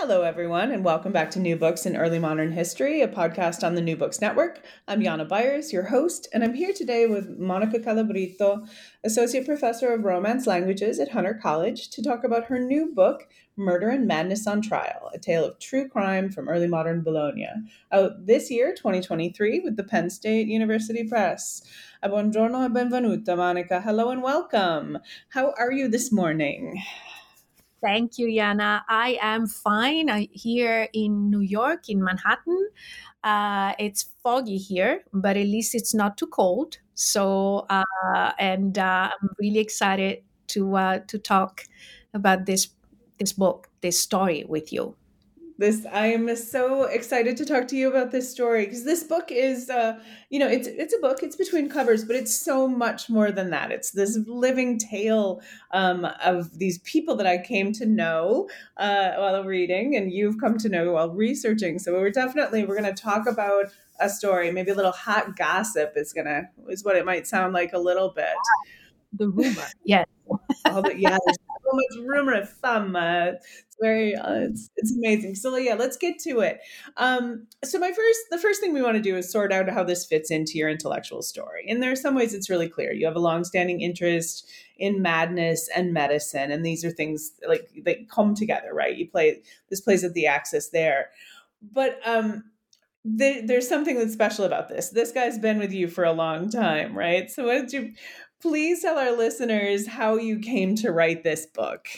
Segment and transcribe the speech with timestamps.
[0.00, 3.74] Hello, everyone, and welcome back to New Books in Early Modern History, a podcast on
[3.74, 4.62] the New Books Network.
[4.86, 8.64] I'm Jana Byars, your host, and I'm here today with Monica Calabritto,
[9.02, 13.88] Associate Professor of Romance Languages at Hunter College, to talk about her new book, Murder
[13.88, 17.48] and Madness on Trial, a tale of true crime from early modern Bologna,
[17.90, 21.60] out this year, 2023, with the Penn State University Press.
[22.04, 23.80] Buongiorno e benvenuta, Monica.
[23.80, 24.98] Hello and welcome.
[25.30, 26.80] How are you this morning?
[27.80, 28.82] Thank you, Yana.
[28.88, 32.68] I am fine I, here in New York, in Manhattan.
[33.22, 36.78] Uh, it's foggy here, but at least it's not too cold.
[36.94, 41.62] So, uh, and uh, I'm really excited to uh, to talk
[42.14, 42.68] about this
[43.18, 44.96] this book, this story with you
[45.58, 49.30] this i am so excited to talk to you about this story because this book
[49.30, 49.98] is uh
[50.30, 53.50] you know it's it's a book it's between covers but it's so much more than
[53.50, 53.70] that.
[53.70, 55.40] It's this living tale
[55.72, 60.58] um of these people that i came to know uh while reading and you've come
[60.58, 61.78] to know while researching.
[61.78, 63.66] So we're definitely we're going to talk about
[64.00, 64.50] a story.
[64.52, 68.10] Maybe a little hot gossip is gonna is what it might sound like a little
[68.10, 68.36] bit.
[69.12, 69.66] The rumor.
[69.84, 70.06] Yes.
[70.66, 71.37] All the, yeah there's
[71.70, 73.38] so much rumor of fama
[73.80, 75.34] very uh, it's, it's amazing.
[75.34, 76.60] So yeah let's get to it.
[76.96, 79.84] Um, so my first the first thing we want to do is sort out how
[79.84, 81.66] this fits into your intellectual story.
[81.68, 82.92] And there are some ways it's really clear.
[82.92, 84.48] You have a long-standing interest
[84.78, 88.96] in madness and medicine and these are things like they come together right?
[88.96, 91.10] You play this plays at the axis there.
[91.72, 92.44] But um
[93.04, 94.90] there's something that's special about this.
[94.90, 97.30] This guy's been with you for a long time right?
[97.30, 97.92] So what don't you
[98.40, 101.88] please tell our listeners how you came to write this book.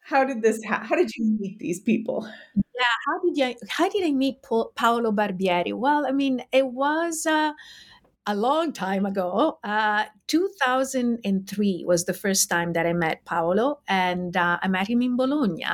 [0.00, 2.28] How did this ha- how did you meet these people?
[2.54, 5.72] Yeah how did you how did i meet paolo barbieri?
[5.72, 7.52] Well i mean it was uh,
[8.26, 9.58] a long time ago.
[9.62, 15.02] Uh, 2003 was the first time that I met Paolo, and uh, I met him
[15.02, 15.66] in Bologna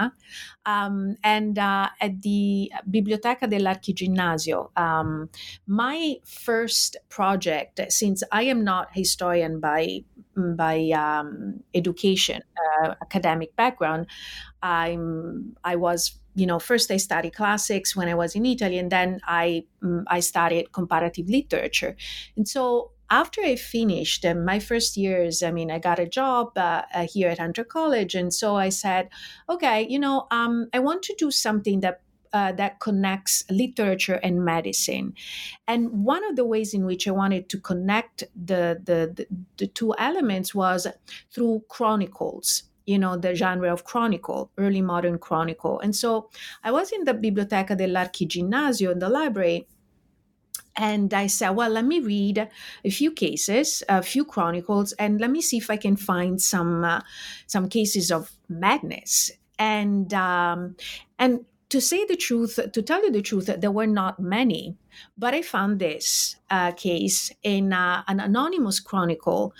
[0.66, 4.76] um, and uh, at the Biblioteca dell'Archiginnasio.
[4.76, 5.30] Um,
[5.66, 10.04] my first project, since I am not historian by
[10.36, 12.42] by um, education,
[12.82, 14.06] uh, academic background,
[14.62, 18.90] I'm I was you know first I studied classics when I was in Italy, and
[18.90, 21.96] then I um, I studied comparative literature,
[22.36, 26.56] and so after I finished uh, my first years, I mean, I got a job
[26.56, 29.08] uh, uh, here at Hunter College, and so I said,
[29.48, 32.00] okay, you know, um, I want to do something that
[32.32, 35.14] uh, that connects literature and medicine.
[35.66, 39.66] And one of the ways in which I wanted to connect the, the, the, the
[39.66, 40.86] two elements was
[41.32, 46.28] through chronicles you know the genre of chronicle early modern chronicle and so
[46.64, 49.66] i was in the biblioteca dell'archiginnasio in the library
[50.76, 52.48] and I said, well, let me read
[52.84, 56.84] a few cases, a few chronicles, and let me see if I can find some
[56.84, 57.00] uh,
[57.46, 59.30] some cases of madness.
[59.58, 60.76] And um,
[61.18, 64.76] and to say the truth, to tell you the truth, there were not many,
[65.18, 69.54] but I found this uh, case in uh, an anonymous chronicle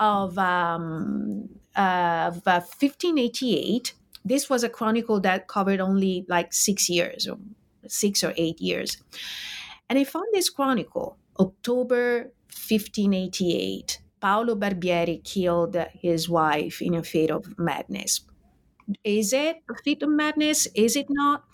[0.00, 3.94] of um, of 1588.
[3.94, 7.38] Uh, this was a chronicle that covered only like six years, or
[7.86, 8.96] six or eight years.
[9.88, 14.00] And I found this chronicle, October 1588.
[14.20, 18.22] Paolo Barbieri killed his wife in a fit of madness.
[19.02, 20.66] Is it a fit of madness?
[20.74, 21.44] Is it not?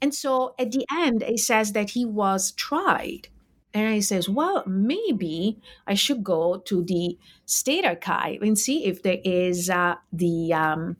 [0.00, 3.28] And so at the end, it says that he was tried
[3.76, 9.02] and I says, well, maybe I should go to the state archive and see if
[9.02, 10.96] there is uh, the, um,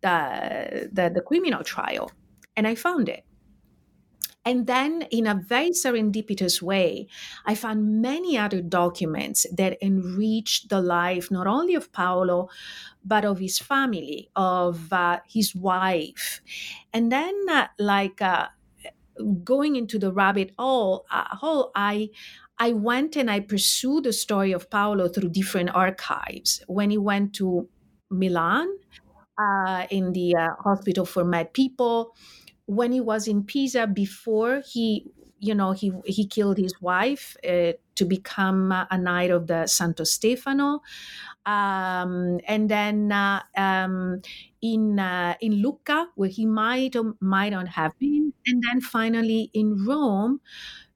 [0.00, 2.12] the, the the criminal trial.
[2.56, 3.24] And I found it.
[4.46, 7.08] And then, in a very serendipitous way,
[7.46, 12.48] I found many other documents that enriched the life not only of Paolo,
[13.02, 16.42] but of his family, of uh, his wife.
[16.92, 18.48] And then, uh, like, uh,
[19.44, 22.10] going into the rabbit hole, uh, hole I
[22.58, 26.62] I went and I pursued the story of Paolo through different archives.
[26.68, 27.68] When he went to
[28.10, 28.68] Milan,
[29.38, 32.14] uh, in the uh, hospital for mad people,
[32.66, 35.06] when he was in Pisa before he
[35.40, 40.04] you know he he killed his wife uh, to become a knight of the Santo
[40.04, 40.80] Stefano,
[41.46, 44.22] um, and then uh, um,
[44.62, 49.50] in uh, in Lucca where he might or might not have been, and then finally
[49.54, 50.40] in Rome,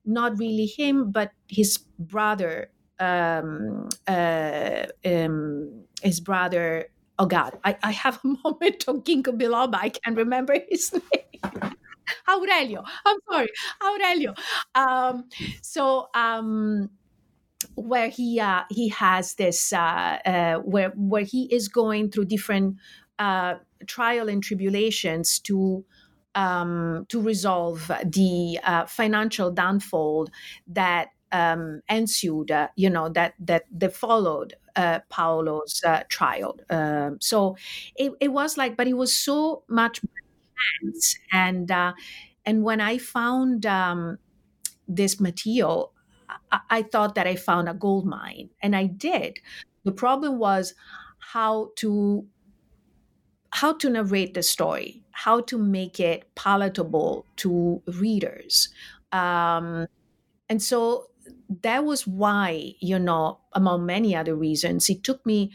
[0.05, 6.89] not really him but his brother, um, uh, um, his brother
[7.21, 9.75] oh God, I, I have a moment of ginkgo biloba.
[9.75, 11.73] I can't remember his name.
[12.29, 12.85] Aurelio.
[13.05, 13.49] I'm sorry,
[13.83, 14.35] Aurelio.
[14.75, 15.29] Um,
[15.63, 16.91] so um,
[17.75, 22.77] where he uh, he has this uh, uh, where where he is going through different
[23.19, 23.55] uh,
[23.87, 25.85] trial and tribulations to
[26.35, 30.29] um, to resolve the uh, financial downfall
[30.69, 34.55] that um, ensued, uh, you know, that that that followed
[35.09, 36.61] Paolo's trial.
[36.71, 37.57] Um, so
[37.97, 40.01] it, it was like, but it was so much.
[41.33, 41.71] And
[42.47, 44.19] and when I found um,
[44.87, 45.93] this material,
[46.51, 49.39] I, I thought that I found a gold mine, and I did.
[49.85, 50.75] The problem was
[51.19, 52.27] how to
[53.51, 58.69] how to narrate the story, how to make it palatable to readers.
[59.11, 59.87] Um,
[60.49, 61.09] and so
[61.63, 65.51] that was why, you know, among many other reasons, it took me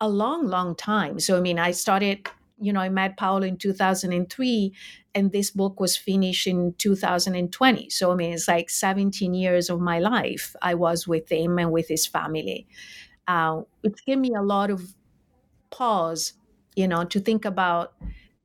[0.00, 1.20] a long, long time.
[1.20, 2.28] So, I mean, I started,
[2.60, 4.74] you know, I met Paolo in 2003,
[5.14, 7.90] and this book was finished in 2020.
[7.90, 11.72] So, I mean, it's like 17 years of my life I was with him and
[11.72, 12.66] with his family.
[13.28, 14.94] Uh, it gave me a lot of
[15.70, 16.34] pause,
[16.76, 17.94] you know, to think about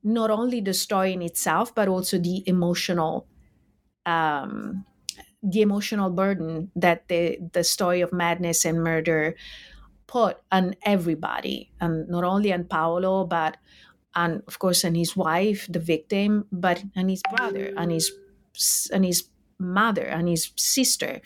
[0.03, 3.27] not only the story in itself, but also the emotional
[4.05, 4.85] um,
[5.43, 9.35] the emotional burden that the the story of madness and murder
[10.07, 13.57] put on everybody, and not only on Paolo, but
[14.17, 18.11] on of course and his wife, the victim, but on his brother, and his
[18.91, 19.29] and his
[19.59, 21.21] mother, and his sister.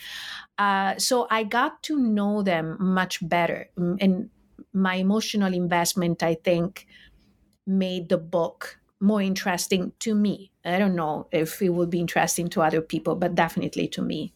[0.57, 4.29] Uh, so I got to know them much better, and
[4.73, 6.87] my emotional investment, I think,
[7.67, 10.51] made the book more interesting to me.
[10.65, 14.33] I don't know if it would be interesting to other people, but definitely to me.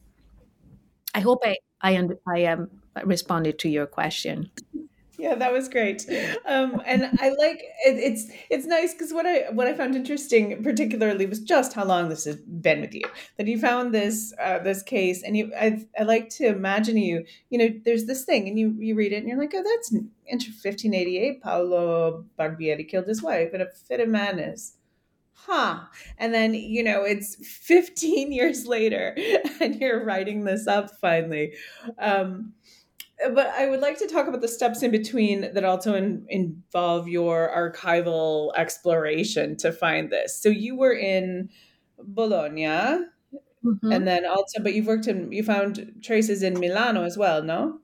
[1.13, 2.69] I hope I I, I um,
[3.03, 4.51] responded to your question.
[5.17, 6.05] Yeah, that was great,
[6.45, 10.61] um, and I like it, it's it's nice because what I what I found interesting
[10.61, 13.03] particularly was just how long this has been with you.
[13.37, 17.25] That you found this uh, this case, and you I I like to imagine you
[17.49, 19.93] you know there's this thing, and you you read it, and you're like, oh, that's
[19.93, 21.41] in 1588.
[21.41, 24.77] Paolo Barbieri killed his wife in a fit of madness
[25.47, 25.81] huh
[26.17, 29.15] and then you know it's 15 years later
[29.61, 31.53] and you're writing this up finally
[31.99, 32.53] um
[33.33, 37.07] but I would like to talk about the steps in between that also in, involve
[37.07, 40.41] your archival exploration to find this.
[40.41, 41.49] So you were in
[41.97, 43.91] Bologna, mm-hmm.
[43.91, 47.79] and then also, but you've worked in, you found traces in Milano as well, no?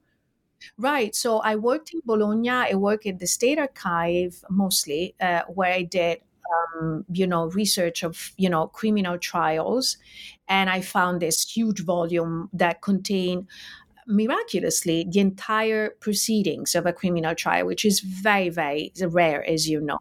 [0.78, 1.16] Right.
[1.16, 2.50] So I worked in Bologna.
[2.50, 6.20] I worked at the State Archive mostly, uh, where I did
[6.52, 9.98] um, you know, research of, you know, criminal trials.
[10.48, 13.48] And I found this huge volume that contained
[14.08, 19.82] miraculously the entire proceedings of a criminal trial, which is very, very rare, as you
[19.82, 20.00] know.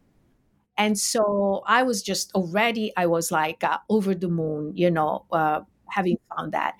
[0.76, 5.26] And so I was just already, I was like uh, over the moon, you know,
[5.30, 6.76] uh, having found that.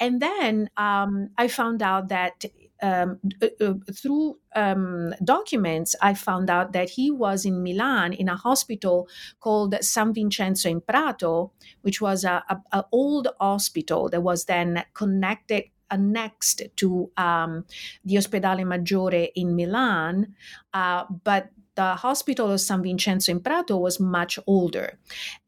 [0.00, 2.44] And then um, I found out that
[2.82, 8.28] um, uh, uh, through um, documents, I found out that he was in Milan in
[8.28, 9.08] a hospital
[9.40, 14.84] called San Vincenzo in Prato, which was a, a, a old hospital that was then
[14.94, 17.64] connected annexed to um,
[18.04, 20.34] the Ospedale Maggiore in Milan,
[20.74, 24.98] uh, but the hospital of San Vincenzo in Prato was much older.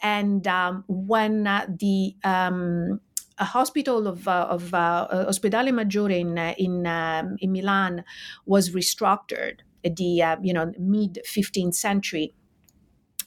[0.00, 3.00] And um, when uh, the um,
[3.38, 8.04] a hospital of, uh, of uh, Ospedale Maggiore in, uh, in, um, in Milan
[8.44, 12.34] was restructured at the uh, you know mid 15th century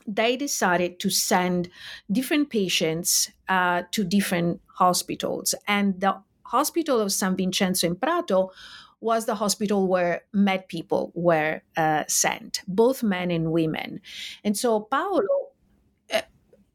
[0.06, 1.70] they decided to send
[2.12, 6.16] different patients uh, to different hospitals and the
[6.46, 8.52] hospital of San Vincenzo in Prato
[9.00, 14.00] was the hospital where mad people were uh, sent, both men and women.
[14.46, 15.52] And so Paolo,
[16.14, 16.22] uh,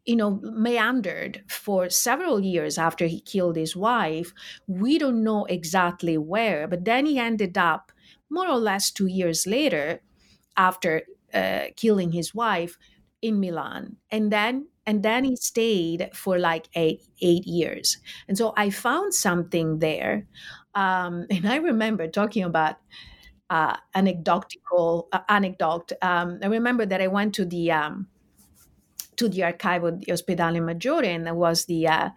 [0.05, 4.35] you know, meandered for several years after he killed his wife.
[4.67, 7.93] We don't know exactly where, but then he ended up
[8.31, 10.01] more or less two years later
[10.57, 12.77] after uh, killing his wife
[13.23, 13.97] in Milan.
[14.11, 17.99] And then and then he stayed for like eight eight years.
[18.27, 20.27] And so I found something there.
[20.75, 22.77] Um, and I remember talking about
[23.51, 25.93] uh, anecdotal uh, anecdote.
[26.01, 28.09] Um, I remember that I went to the um,
[29.17, 32.09] to the Archivio di Ospedale Maggiore, and I was the uh,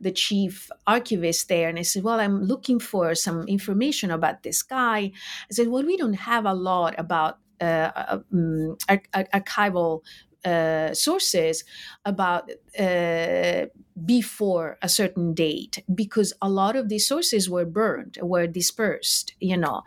[0.00, 1.68] the chief archivist there.
[1.68, 5.12] And I said, "Well, I'm looking for some information about this guy."
[5.50, 10.00] I said, "Well, we don't have a lot about uh, um, archival
[10.44, 11.64] uh, sources
[12.04, 13.66] about uh,
[14.04, 19.56] before a certain date because a lot of these sources were burned, were dispersed, you
[19.56, 19.82] know,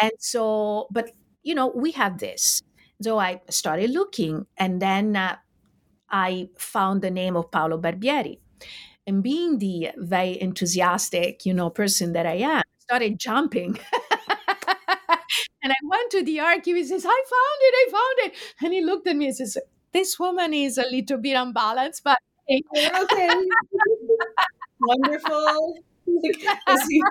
[0.00, 1.10] and so, but
[1.42, 2.62] you know, we have this.
[3.02, 5.36] So I started looking, and then uh,
[6.10, 8.38] I found the name of Paolo Barbieri.
[9.06, 13.78] And being the very enthusiastic, you know, person that I am, started jumping.
[15.62, 16.76] and I went to the archive.
[16.76, 18.38] He says, I found it, I found it.
[18.62, 19.58] And he looked at me and says,
[19.94, 22.18] This woman is a little bit unbalanced, but
[22.50, 23.30] okay.
[24.80, 25.78] Wonderful.
[26.66, 27.02] As he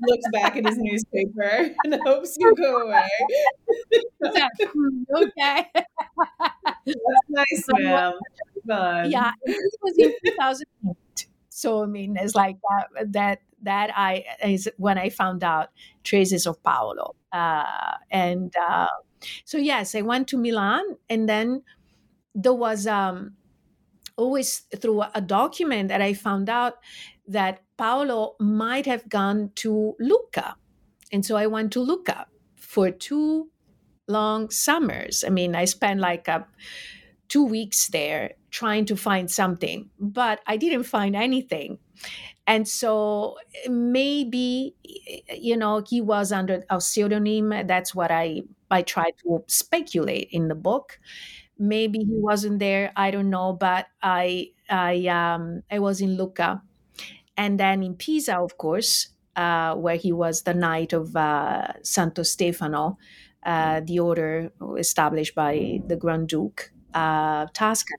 [0.00, 3.08] looks back at his newspaper and hopes you go away.
[5.14, 5.66] okay.
[5.74, 8.14] That's nice, ma'am.
[8.66, 9.10] Fun.
[9.10, 11.26] Yeah, it was in 2008.
[11.50, 13.12] So I mean, it's like that.
[13.12, 15.70] That that I is when I found out
[16.04, 18.88] traces of Paolo, uh, and uh,
[19.44, 21.62] so yes, I went to Milan, and then
[22.34, 23.34] there was um,
[24.16, 26.74] always through a document that I found out
[27.26, 30.56] that Paolo might have gone to Lucca.
[31.12, 33.50] And so I went to Lucca for two
[34.08, 35.24] long summers.
[35.26, 36.46] I mean, I spent like a,
[37.28, 41.78] two weeks there trying to find something, but I didn't find anything.
[42.46, 43.36] And so
[43.68, 44.74] maybe,
[45.34, 47.50] you know, he was under a pseudonym.
[47.66, 50.98] That's what I, I tried to speculate in the book.
[51.62, 52.92] Maybe he wasn't there.
[52.96, 53.52] I don't know.
[53.54, 56.62] But I, I, um, I was in Lucca
[57.36, 62.22] and then in Pisa, of course, uh, where he was the knight of uh, Santo
[62.22, 62.98] Stefano,
[63.44, 67.98] uh, the order established by the Grand Duke uh, Tuscany.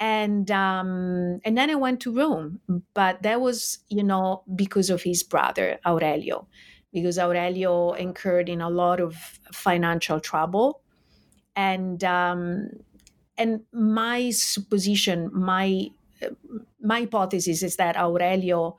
[0.00, 2.60] And um, and then I went to Rome,
[2.94, 6.48] but that was you know because of his brother Aurelio,
[6.92, 9.14] because Aurelio incurred in a lot of
[9.52, 10.81] financial trouble,
[11.56, 12.70] and um,
[13.38, 15.88] and my supposition, my
[16.80, 18.76] my hypothesis is that Aurelio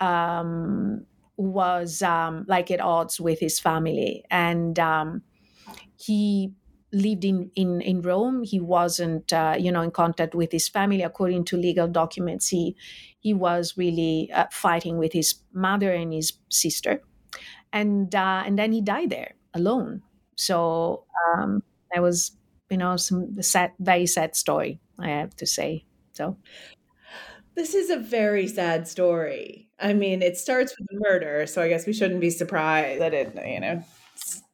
[0.00, 5.22] um, was um, like at odds with his family, and um,
[5.96, 6.54] he
[6.92, 8.42] lived in, in, in Rome.
[8.42, 11.02] He wasn't, uh, you know, in contact with his family.
[11.02, 12.76] According to legal documents, he
[13.20, 17.02] he was really uh, fighting with his mother and his sister,
[17.72, 20.02] and uh, and then he died there alone.
[20.36, 22.32] So um, that was,
[22.70, 24.80] you know, some sad, very sad story.
[24.98, 25.84] I have to say.
[26.12, 26.36] So
[27.54, 29.68] this is a very sad story.
[29.80, 33.14] I mean, it starts with the murder, so I guess we shouldn't be surprised that
[33.14, 33.84] it, you know,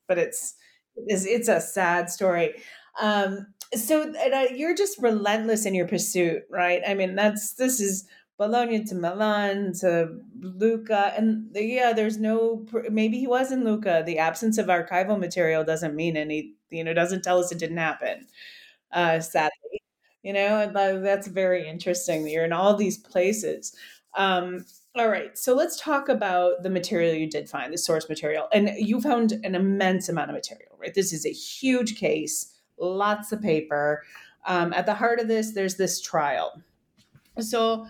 [0.07, 0.55] but it's
[0.97, 2.55] it's, it's a sad story.
[3.01, 6.83] Um, so and, you're just relentless in your pursuit, right?
[6.87, 13.19] I mean, that's this is Bologna to Milan to Lucca, and yeah, there's no maybe
[13.19, 14.03] he was in Lucca.
[14.07, 17.77] The absence of archival material doesn't mean any, you know, doesn't tell us it didn't
[17.77, 18.27] happen.
[18.93, 19.83] Uh, sadly,
[20.23, 20.71] you know
[21.01, 23.75] that's very interesting that you're in all these places
[24.15, 24.65] um,
[24.97, 28.71] all right so let's talk about the material you did find the source material and
[28.79, 33.41] you found an immense amount of material right this is a huge case lots of
[33.41, 34.03] paper
[34.47, 36.63] um, at the heart of this there's this trial
[37.41, 37.87] so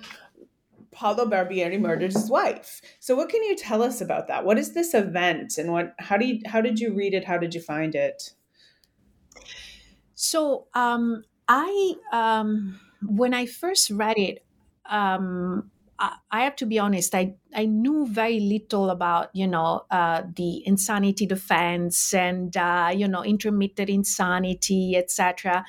[0.91, 2.81] Paolo Barbieri murdered his wife.
[2.99, 4.45] So what can you tell us about that?
[4.45, 7.25] What is this event and what how do you how did you read it?
[7.25, 8.33] How did you find it?
[10.19, 14.45] So um I um, when I first read it,
[14.87, 15.71] um,
[16.31, 20.63] I have to be honest, I, I knew very little about, you know, uh, the
[20.65, 25.65] insanity defense and, uh, you know, intermittent insanity, etc.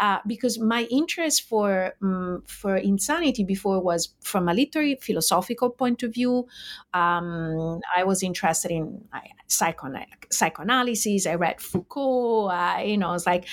[0.00, 6.02] Uh, because my interest for um, for insanity before was from a literary philosophical point
[6.02, 6.48] of view.
[6.92, 9.04] Um, I was interested in
[9.48, 11.26] psychona- psychoanalysis.
[11.26, 12.48] I read Foucault.
[12.48, 13.46] Uh, you know, it's like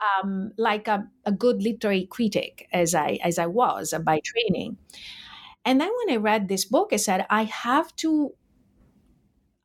[0.00, 4.76] um, like a, a good literary critic as I as I was by training.
[5.68, 8.32] And then when I read this book, I said, I have to,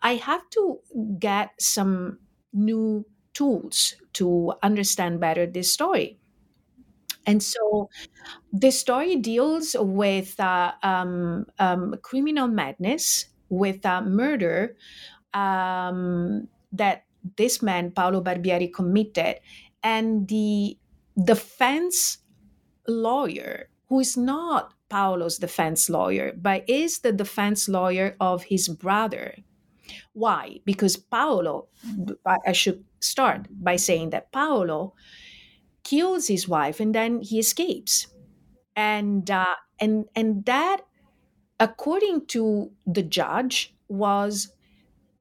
[0.01, 0.79] I have to
[1.17, 2.19] get some
[2.51, 6.19] new tools to understand better this story.
[7.25, 7.89] And so
[8.51, 14.75] the story deals with uh, um, um, criminal madness, with uh, murder
[15.33, 17.05] um, that
[17.37, 19.39] this man, Paolo Barbieri, committed.
[19.81, 20.77] And the
[21.23, 22.17] defense
[22.89, 29.33] lawyer, who is not Paolo's defense lawyer, but is the defense lawyer of his brother.
[30.13, 30.59] Why?
[30.65, 31.69] Because Paolo,
[32.45, 34.93] I should start by saying that Paolo
[35.83, 38.05] kills his wife and then he escapes
[38.75, 40.81] and uh, and and that
[41.59, 44.49] according to the judge was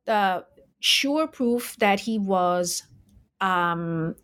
[0.04, 0.44] the
[0.80, 2.82] sure proof that he was
[3.40, 4.14] um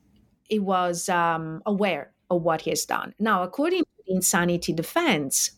[0.44, 5.52] he was um, aware of what he has done now according insanity defense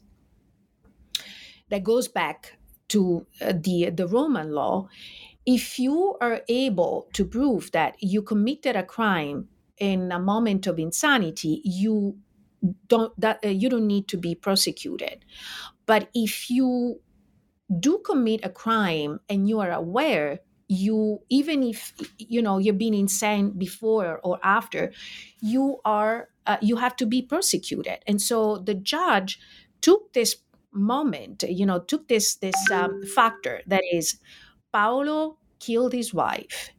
[1.69, 4.89] that goes back to uh, the the roman law
[5.47, 10.79] if you are able to prove that you committed a crime in a moment of
[10.79, 12.19] insanity, you
[12.89, 15.25] don't that uh, you don't need to be prosecuted.
[15.87, 17.01] But if you
[17.81, 20.41] do commit a crime and you are aware
[20.71, 24.93] you even if you know you've been insane before or after
[25.41, 29.41] you are uh, you have to be prosecuted and so the judge
[29.81, 30.37] took this
[30.73, 34.21] moment you know took this this um, factor that is
[34.73, 36.71] paolo killed his wife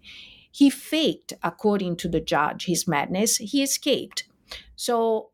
[0.52, 3.38] he faked, according to the judge, his madness.
[3.38, 4.26] He escaped.
[4.76, 5.30] So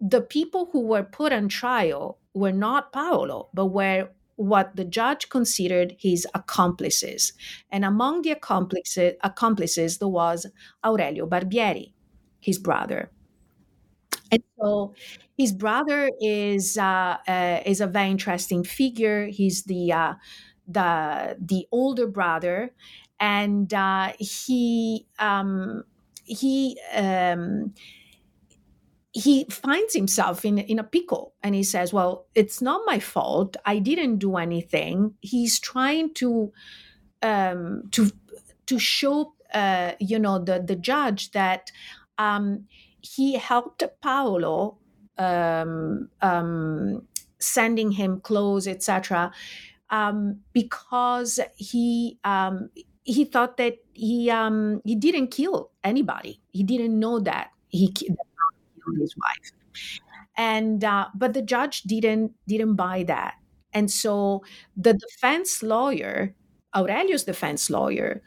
[0.00, 5.28] the people who were put on trial were not Paolo, but were what the judge
[5.28, 7.32] considered his accomplices.
[7.70, 10.46] And among the accomplices, accomplices there was
[10.84, 11.92] Aurelio Barbieri,
[12.40, 13.10] his brother.
[14.30, 14.94] And so
[15.36, 19.26] his brother is uh, uh, is a very interesting figure.
[19.26, 20.14] He's the uh,
[20.66, 22.74] the the older brother,
[23.20, 25.84] and uh, he um,
[26.24, 27.74] he um,
[29.16, 33.56] he finds himself in in a pickle, and he says, "Well, it's not my fault.
[33.64, 36.52] I didn't do anything." He's trying to
[37.22, 38.10] um, to
[38.66, 41.72] to show uh, you know the the judge that
[42.18, 42.66] um,
[43.00, 44.76] he helped Paolo
[45.16, 47.08] um, um,
[47.38, 49.32] sending him clothes, etc.
[49.88, 52.68] Um, because he um,
[53.04, 56.42] he thought that he um, he didn't kill anybody.
[56.52, 57.94] He didn't know that he
[59.00, 59.52] his wife,
[60.36, 63.34] and uh, but the judge didn't didn't buy that,
[63.72, 64.42] and so
[64.76, 66.34] the defense lawyer,
[66.74, 68.22] Aurelio's defense lawyer,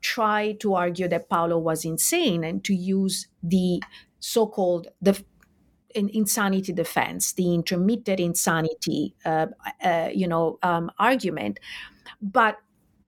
[0.00, 3.82] tried to argue that Paolo was insane and to use the
[4.20, 5.22] so-called the
[5.94, 9.46] insanity defense, the intermittent insanity, uh,
[9.84, 11.60] uh, you know, um, argument,
[12.22, 12.58] but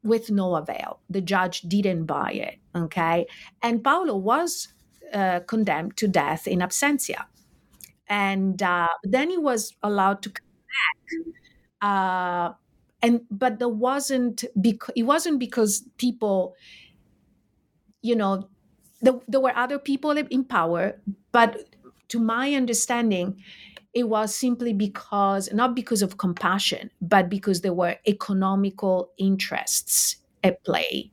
[0.02, 1.00] with no avail.
[1.08, 2.58] The judge didn't buy it.
[2.76, 3.26] Okay.
[3.62, 4.68] And Paolo was
[5.14, 7.24] uh, condemned to death in absentia.
[8.08, 10.46] And uh, then he was allowed to come
[11.80, 11.90] back.
[11.90, 12.52] Uh,
[13.02, 16.54] and but there wasn't because it wasn't because people,
[18.02, 18.48] you know,
[19.02, 21.00] there, there were other people in power,
[21.32, 21.64] but
[22.08, 23.36] to my understanding,
[23.94, 30.62] it was simply because not because of compassion but because there were economical interests at
[30.64, 31.10] play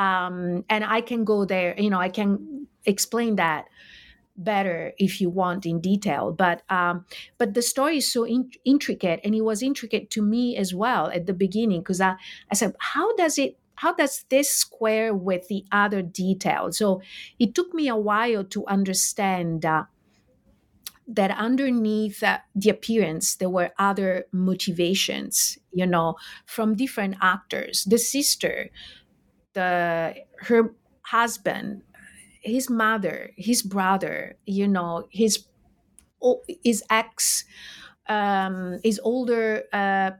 [0.00, 3.66] um, and i can go there you know i can explain that
[4.36, 7.04] better if you want in detail but um,
[7.38, 11.08] but the story is so in- intricate and it was intricate to me as well
[11.08, 12.14] at the beginning because I,
[12.50, 16.76] I said how does it how does this square with the other details?
[16.76, 17.00] So
[17.38, 19.84] it took me a while to understand uh,
[21.08, 27.84] that underneath uh, the appearance there were other motivations you know from different actors.
[27.84, 28.70] The sister
[29.54, 31.82] the her husband
[32.42, 35.46] his mother his brother you know his
[36.64, 37.44] his ex
[38.08, 40.10] um, his older uh,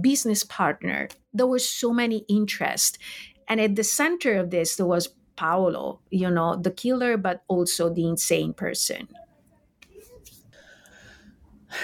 [0.00, 1.08] business partner.
[1.32, 2.98] There were so many interests.
[3.48, 7.92] And at the center of this there was paolo you know the killer but also
[7.92, 9.08] the insane person.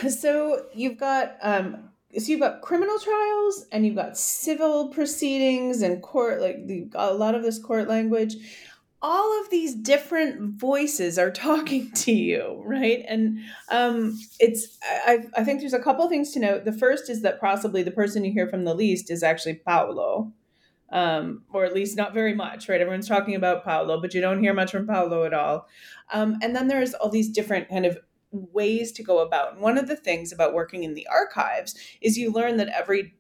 [0.09, 6.03] So you've got um, so you've got criminal trials and you've got civil proceedings and
[6.03, 8.37] court like the, a lot of this court language.
[9.03, 13.05] All of these different voices are talking to you right?
[13.07, 13.39] And
[13.71, 16.65] um, it's I, I think there's a couple things to note.
[16.65, 20.33] The first is that possibly the person you hear from the least is actually paolo
[20.93, 22.81] um, or at least not very much right?
[22.81, 25.69] Everyone's talking about paolo but you don't hear much from paolo at all.
[26.13, 27.99] Um, and then there's all these different kind of
[28.33, 29.55] ways to go about.
[29.55, 33.15] And one of the things about working in the archives is you learn that every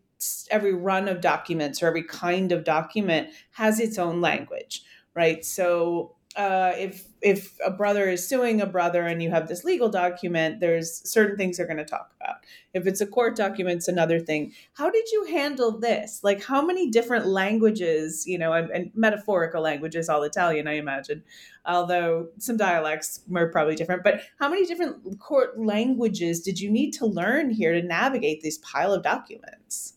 [0.50, 4.82] every run of documents or every kind of document has its own language,
[5.14, 5.44] right?
[5.44, 9.88] So uh, if if a brother is suing a brother and you have this legal
[9.88, 12.36] document, there's certain things they're going to talk about.
[12.72, 14.52] If it's a court document, it's another thing.
[14.74, 16.22] How did you handle this?
[16.22, 21.24] Like, how many different languages, you know, and, and metaphorical languages, all Italian, I imagine,
[21.66, 24.04] although some dialects were probably different.
[24.04, 28.58] But how many different court languages did you need to learn here to navigate this
[28.58, 29.94] pile of documents?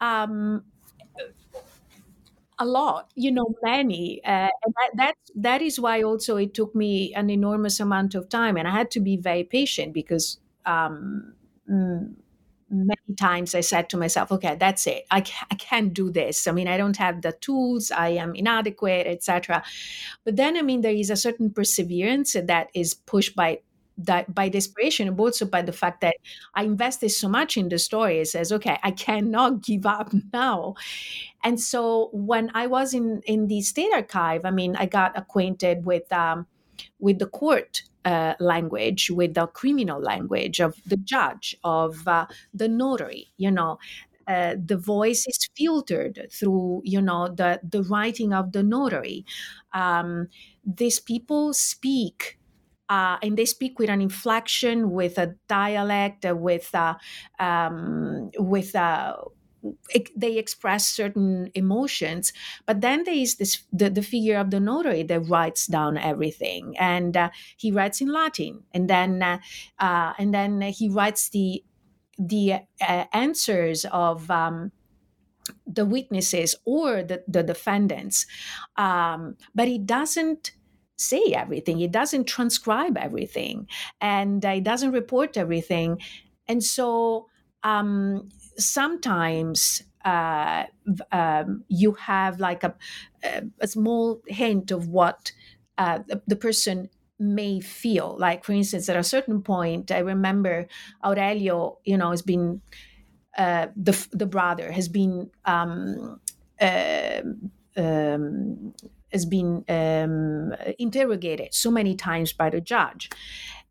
[0.00, 0.64] Um,
[2.60, 6.74] a lot you know many uh, and that, that that is why also it took
[6.74, 11.32] me an enormous amount of time and i had to be very patient because um,
[11.68, 12.14] mm,
[12.70, 15.04] many times i said to myself okay that's it.
[15.10, 15.18] I,
[15.50, 16.46] I can't do this.
[16.46, 17.90] I mean i don't have the tools.
[17.90, 19.64] I am inadequate etc
[20.24, 23.60] but then i mean there is a certain perseverance that is pushed by
[24.06, 26.16] that by desperation but also by the fact that
[26.54, 30.74] i invested so much in the story it says okay i cannot give up now.
[31.44, 35.84] And so when i was in in the state archive i mean i got acquainted
[35.84, 36.46] with um,
[36.98, 42.68] with the court uh, language with the criminal language of the judge of uh, the
[42.68, 43.78] notary you know.
[44.28, 49.24] Uh, the voice is filtered through you know the the writing of the notary.
[49.74, 50.28] Um,
[50.64, 52.38] these people speak
[52.90, 56.96] uh, and they speak with an inflection, with a dialect, uh, with uh,
[57.38, 59.16] um, with uh,
[60.16, 62.32] they express certain emotions
[62.66, 66.74] but then there is this the, the figure of the notary that writes down everything
[66.78, 69.38] and uh, he writes in latin and then uh,
[69.78, 71.62] uh, and then he writes the
[72.18, 72.54] the
[72.86, 74.72] uh, answers of um,
[75.66, 78.26] the witnesses or the, the defendants
[78.76, 80.52] um, but he doesn't
[81.00, 81.80] say everything.
[81.80, 83.66] It doesn't transcribe everything,
[84.00, 86.00] and uh, it doesn't report everything.
[86.48, 87.26] And so
[87.62, 90.64] um, sometimes uh,
[91.12, 92.74] um, you have like a,
[93.60, 95.32] a, small hint of what
[95.76, 98.16] uh, the, the, person may feel.
[98.18, 100.66] Like, for instance, at a certain point, I remember
[101.04, 102.62] Aurelio, you know, has been
[103.36, 105.30] uh, the the brother has been.
[105.44, 106.20] Um,
[106.60, 107.22] uh,
[107.76, 108.74] um,
[109.12, 113.10] has been um, interrogated so many times by the judge.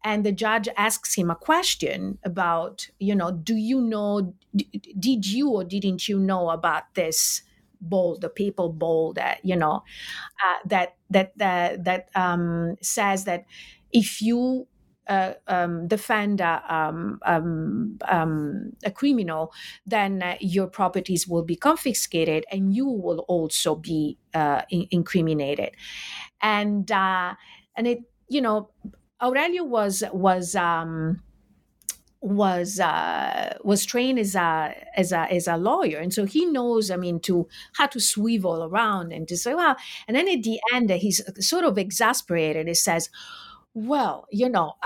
[0.04, 5.26] And the judge asks him a question about you know do you know d- did
[5.26, 7.42] you or didn't you know about this
[7.82, 9.84] bowl the papal bowl that you know
[10.46, 13.46] uh, that that that that um, says that
[13.92, 14.68] if you
[15.10, 19.52] uh, um, defend a, um, um, um, a criminal,
[19.86, 25.72] then uh, your properties will be confiscated and you will also be uh, in- incriminated.
[26.42, 27.34] And uh,
[27.76, 28.70] and it, you know,
[29.22, 31.22] Aurelio was was um,
[32.22, 36.92] was uh, was trained as a as a as a lawyer, and so he knows.
[36.92, 39.76] I mean, to how to swivel around and to say, well.
[40.08, 42.68] And then at the end, he's sort of exasperated.
[42.68, 43.10] He says,
[43.88, 44.74] well, you know,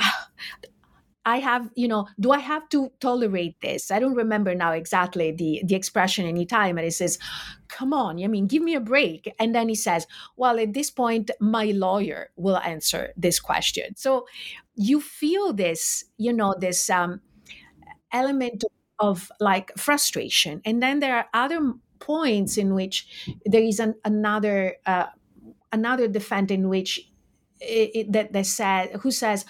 [1.25, 3.91] I have, you know, do I have to tolerate this?
[3.91, 7.17] I don't remember now exactly the the expression in Italian, but he says,
[7.69, 10.91] "Come on, I mean, give me a break." And then he says, "Well, at this
[10.91, 14.27] point, my lawyer will answer this question." So
[14.75, 17.21] you feel this, you know, this um,
[18.11, 18.65] element
[18.99, 23.07] of like frustration, and then there are other points in which
[23.45, 25.07] there is an, another uh,
[25.71, 26.99] another defendant in which
[27.63, 29.45] it, that they said who says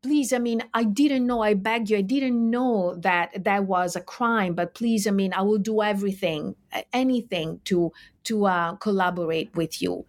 [0.00, 3.96] please i mean i didn't know i beg you i didn't know that that was
[3.96, 6.54] a crime but please i mean i will do everything
[6.92, 7.90] anything to
[8.24, 10.04] to uh, collaborate with you.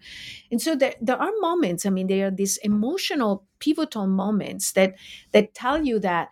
[0.51, 4.95] And so there, there are moments i mean there are these emotional pivotal moments that
[5.31, 6.29] that tell you that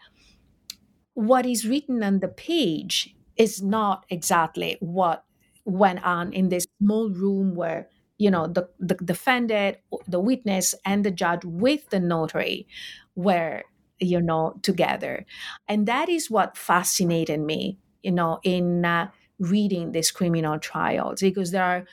[1.14, 5.26] what is written on the page is not exactly what
[5.66, 9.78] went on in this small room where you know the, the defendant
[10.08, 12.68] the witness and the judge with the notary
[13.16, 13.64] were
[14.00, 15.26] you know together.
[15.68, 21.52] And that is what fascinated me you know in uh, reading these criminal trials because
[21.52, 21.86] there are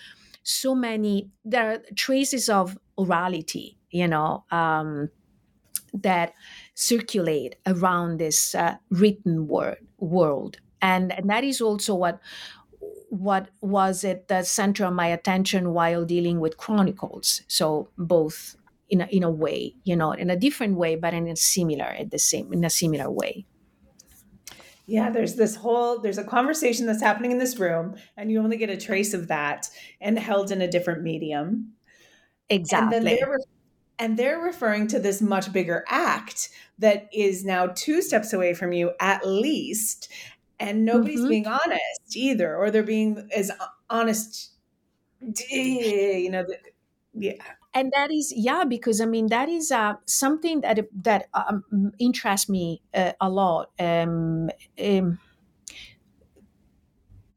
[0.43, 5.11] so many there are traces of orality you know um,
[5.93, 6.33] that
[6.75, 10.59] circulate around this uh, written word world.
[10.83, 12.21] And, and that is also what
[13.15, 17.43] what was at the center of my attention while dealing with chronicles.
[17.47, 18.57] So both
[18.91, 21.85] in a, in a way you know in a different way but in a similar
[21.85, 23.47] at the same in a similar way.
[24.87, 28.57] Yeah there's this whole there's a conversation that's happening in this room and you only
[28.57, 29.69] get a trace of that
[30.01, 31.73] and held in a different medium.
[32.51, 32.99] Exactly.
[32.99, 33.39] and, they're,
[33.99, 38.73] and they're referring to this much bigger act that is now two steps away from
[38.75, 40.11] you at least
[40.61, 41.29] and nobody's mm-hmm.
[41.29, 43.51] being honest either or they're being as
[43.91, 44.53] honest
[45.51, 46.45] you know
[47.15, 47.33] yeah
[47.73, 52.49] and that is yeah because i mean that is uh, something that that um, interests
[52.49, 54.51] me uh, a lot um,
[54.83, 55.19] um,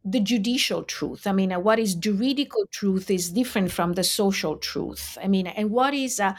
[0.09, 1.27] the judicial truth.
[1.27, 5.17] I mean, uh, what is juridical truth is different from the social truth.
[5.21, 6.33] I mean, and what is, uh,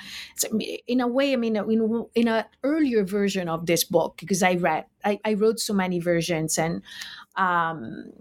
[0.87, 4.42] in a way, I mean, uh, in, in an earlier version of this book, because
[4.42, 6.83] I read, I, I wrote so many versions and,
[7.37, 8.12] um,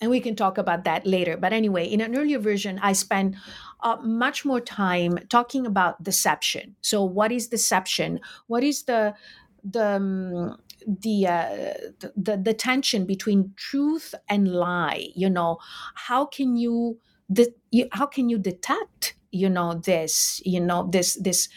[0.00, 1.36] and we can talk about that later.
[1.38, 3.36] But anyway, in an earlier version, I spent
[3.80, 6.76] uh, much more time talking about deception.
[6.82, 8.20] So, what is deception?
[8.46, 9.14] What is the
[9.62, 11.74] the um, the, uh,
[12.16, 15.58] the the tension between truth and lie you know?
[15.94, 21.14] How can you, the, you how can you detect you know this you know this
[21.16, 21.48] this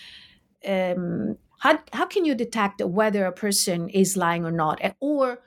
[0.67, 4.79] um how, how can you detect whether a person is lying or not?
[4.99, 5.39] Or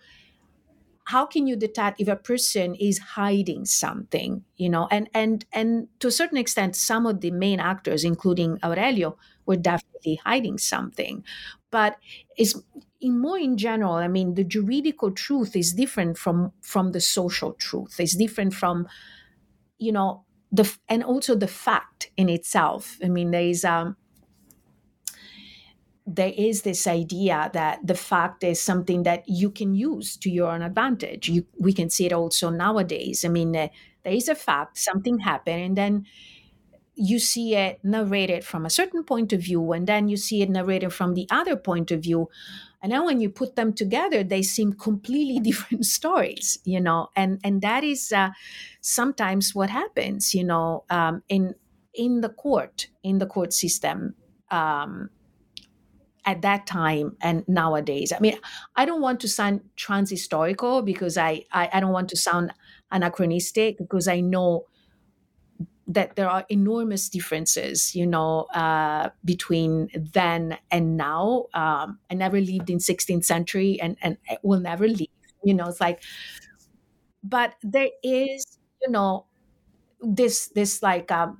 [1.04, 4.86] how can you detect if a person is hiding something you know?
[4.90, 9.16] And and and to a certain extent some of the main actors including aurelio
[9.46, 11.24] were definitely hiding something.
[11.70, 11.96] But
[12.36, 12.62] is
[13.00, 17.52] in more in general i mean the juridical truth is different from from the social
[17.54, 17.98] truth.
[17.98, 18.86] It's different from
[19.78, 22.98] you know the and also the fact in itself.
[23.04, 23.96] I mean there is um
[26.06, 30.50] there is this idea that the fact is something that you can use to your
[30.50, 31.28] own advantage.
[31.28, 33.24] You, we can see it also nowadays.
[33.24, 33.68] I mean uh,
[34.02, 36.06] there is a fact something happened and then
[36.94, 40.50] you see it narrated from a certain point of view and then you see it
[40.50, 42.28] narrated from the other point of view
[42.82, 47.08] and then when you put them together they seem completely different stories you know?
[47.16, 48.30] And and that is uh,
[48.80, 51.54] sometimes what happens you know um, in
[51.94, 54.14] in the court in the court system
[54.50, 55.10] um,
[56.24, 58.12] at that time and nowadays.
[58.12, 58.38] I mean
[58.76, 62.52] i don't want to sound transhistorical because I, I i don't want to sound
[62.92, 64.66] anachronistic because i know
[65.90, 71.46] that there are enormous differences, you know, uh, between then and now.
[71.55, 75.09] Um, I never lived in 16th century and, and will never leave,
[75.44, 76.03] you know, it's like,
[77.22, 79.26] but there is, you know,
[80.03, 81.38] this, this like, um,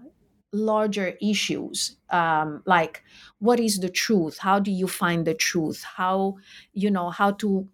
[0.53, 3.05] larger issues um, like
[3.41, 6.37] what is the truth how do you find the truth how
[6.73, 7.69] you know how to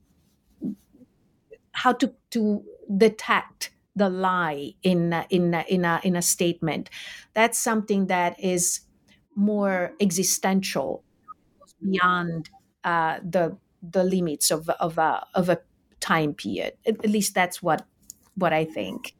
[1.72, 2.64] how to to
[2.96, 6.90] detect the lie in in in a in a statement.
[7.34, 8.80] That's something that is
[9.34, 11.02] more existential,
[11.82, 12.50] beyond
[12.84, 15.60] uh, the the limits of of a of a
[16.00, 16.74] time period.
[16.86, 17.86] At, least that's what
[18.34, 19.14] what I think.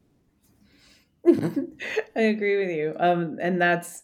[1.27, 4.03] I agree with you, um, and that's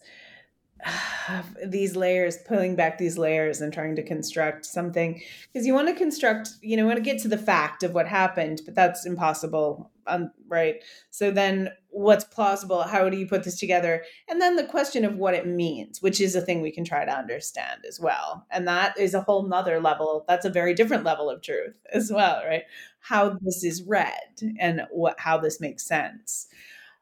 [1.65, 5.93] these layers, pulling back these layers and trying to construct something because you want to
[5.93, 9.91] construct, you know, want to get to the fact of what happened, but that's impossible,
[10.07, 10.83] um, right?
[11.09, 12.81] So then, what's plausible?
[12.81, 14.03] How do you put this together?
[14.27, 17.05] And then the question of what it means, which is a thing we can try
[17.05, 20.25] to understand as well, and that is a whole nother level.
[20.27, 22.63] That's a very different level of truth as well, right?
[22.99, 24.11] How this is read
[24.59, 26.47] and what how this makes sense.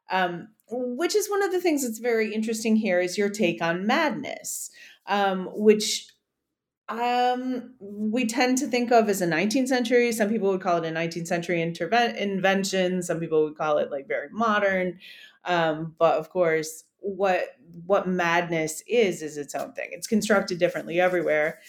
[0.10, 3.86] Um, which is one of the things that's very interesting here is your take on
[3.86, 4.70] madness,
[5.08, 6.08] um, which
[6.90, 10.12] um, we tend to think of as a 19th century.
[10.12, 13.02] Some people would call it a 19th century interve- invention.
[13.02, 15.00] Some people would call it like very modern.
[15.46, 17.56] Um, but of course, what
[17.86, 19.90] what madness is is its own thing.
[19.92, 21.60] It's constructed differently everywhere.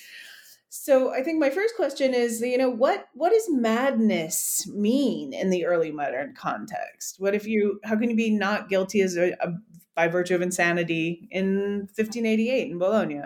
[0.75, 5.51] So I think my first question is, you know, what what does madness mean in
[5.51, 7.17] the early modern context?
[7.19, 9.53] What if you how can you be not guilty as a, a
[9.95, 13.21] by virtue of insanity in 1588 in Bologna?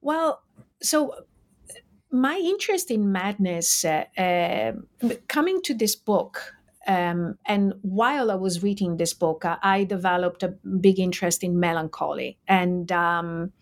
[0.00, 0.42] Well,
[0.80, 1.12] so
[2.12, 4.74] my interest in madness uh, uh,
[5.26, 6.54] coming to this book
[6.86, 12.38] um, and while I was reading this book, I developed a big interest in melancholy.
[12.46, 13.52] And um,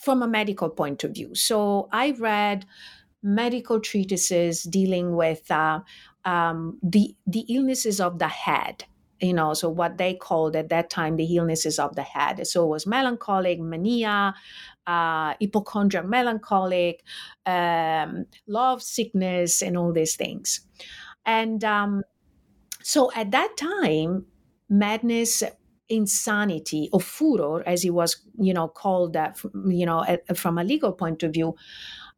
[0.00, 1.34] from a medical point of view.
[1.34, 2.66] So I read
[3.22, 5.80] medical treatises dealing with uh,
[6.24, 8.84] um, the the illnesses of the head.
[9.20, 12.46] You know, so what they called at that time the illnesses of the head.
[12.46, 14.32] So it was melancholic, mania,
[14.86, 17.02] uh, hypochondriac melancholic,
[17.44, 20.60] um, love sickness, and all these things.
[21.26, 22.04] And um,
[22.82, 24.26] so at that time,
[24.68, 25.42] madness
[25.88, 30.92] insanity or furor, as it was, you know, called that, you know, from a legal
[30.92, 31.54] point of view.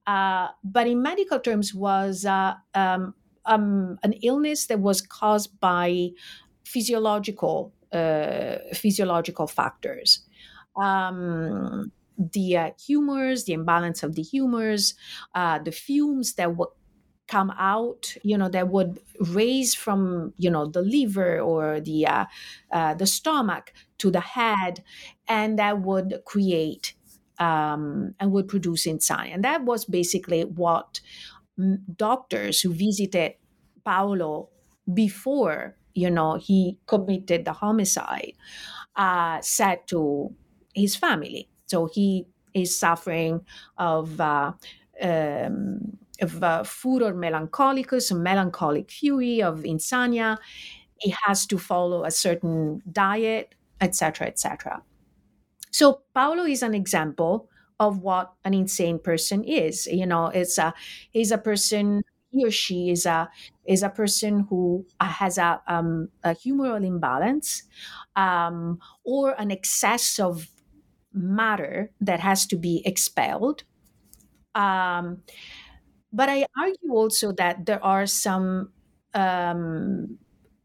[0.06, 6.10] Uh, but in medical terms, was uh, um, um, an illness that was caused by
[6.64, 10.24] physiological uh, physiological factors.
[10.76, 14.94] Um, the uh, humors, the imbalance of the humors,
[15.34, 16.70] uh, the fumes that were
[17.30, 18.98] come out you know that would
[19.30, 22.26] raise from you know the liver or the uh,
[22.72, 24.82] uh, the stomach to the head
[25.28, 26.94] and that would create
[27.38, 31.00] um, and would produce insomnia and that was basically what
[31.96, 33.34] doctors who visited
[33.84, 34.48] paolo
[34.94, 38.32] before you know he committed the homicide
[38.96, 40.34] uh, said to
[40.74, 41.48] his family.
[41.66, 43.46] So he is suffering
[43.78, 44.52] of uh,
[45.02, 50.38] um, of uh, furor melancholicus, melancholic fury, of insomnia.
[50.98, 54.82] He has to follow a certain diet, etc., etc.
[55.70, 59.86] So Paolo is an example of what an insane person is.
[59.86, 60.74] You know, it's a
[61.10, 62.02] he's a person.
[62.32, 63.28] He or she is a
[63.66, 67.64] is a person who has a, um, a humoral imbalance
[68.14, 70.48] um, or an excess of
[71.12, 73.64] matter that has to be expelled.
[74.54, 75.22] Um,
[76.12, 78.72] but I argue also that there are some
[79.14, 80.18] um,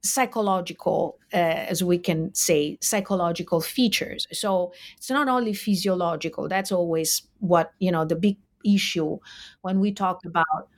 [0.03, 4.27] psychological, uh, as we can say, psychological features.
[4.31, 6.47] So it's not only physiological.
[6.47, 9.19] That's always what you know the big issue
[9.61, 10.69] when we talk about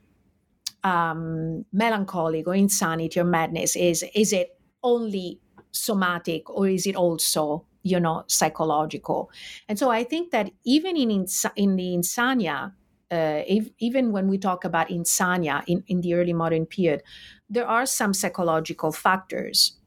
[0.84, 5.40] um, melancholic or insanity or madness is is it only
[5.72, 9.30] somatic or is it also you know psychological
[9.68, 12.74] and so i think that even in ins- in the insania
[13.12, 17.02] uh, if, even when we talk about insania in, in the early modern period,
[17.50, 19.78] there are some psychological factors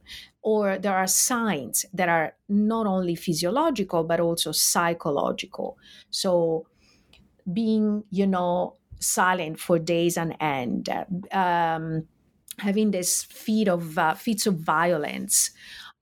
[0.42, 5.76] or there are signs that are not only physiological but also psychological.
[6.10, 6.66] So,
[7.52, 10.88] being, you know, silent for days on end,
[11.32, 12.06] um,
[12.58, 15.50] having this feat of uh, fits of violence,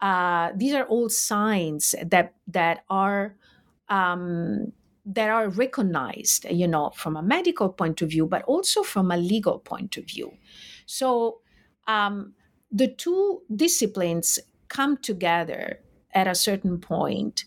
[0.00, 3.35] uh, these are all signs that that are
[3.88, 4.72] um,
[5.08, 9.16] that are recognized, you know, from a medical point of view, but also from a
[9.16, 10.32] legal point of view.
[10.86, 11.40] So
[11.86, 12.34] um,
[12.70, 15.80] the two disciplines come together
[16.12, 17.44] at a certain point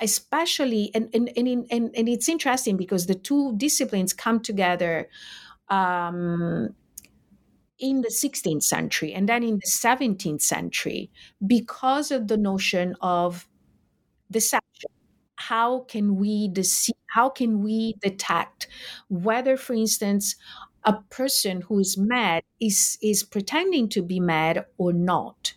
[0.00, 5.08] especially and and, and, and, and it's interesting because the two disciplines come together
[5.68, 6.74] um,
[7.78, 11.10] in the 16th century and then in the 17th century
[11.46, 13.48] because of the notion of
[14.30, 14.90] deception
[15.36, 18.66] how can we deceive how can we detect
[19.08, 20.36] whether for instance
[20.84, 25.54] a person who is mad is is pretending to be mad or not?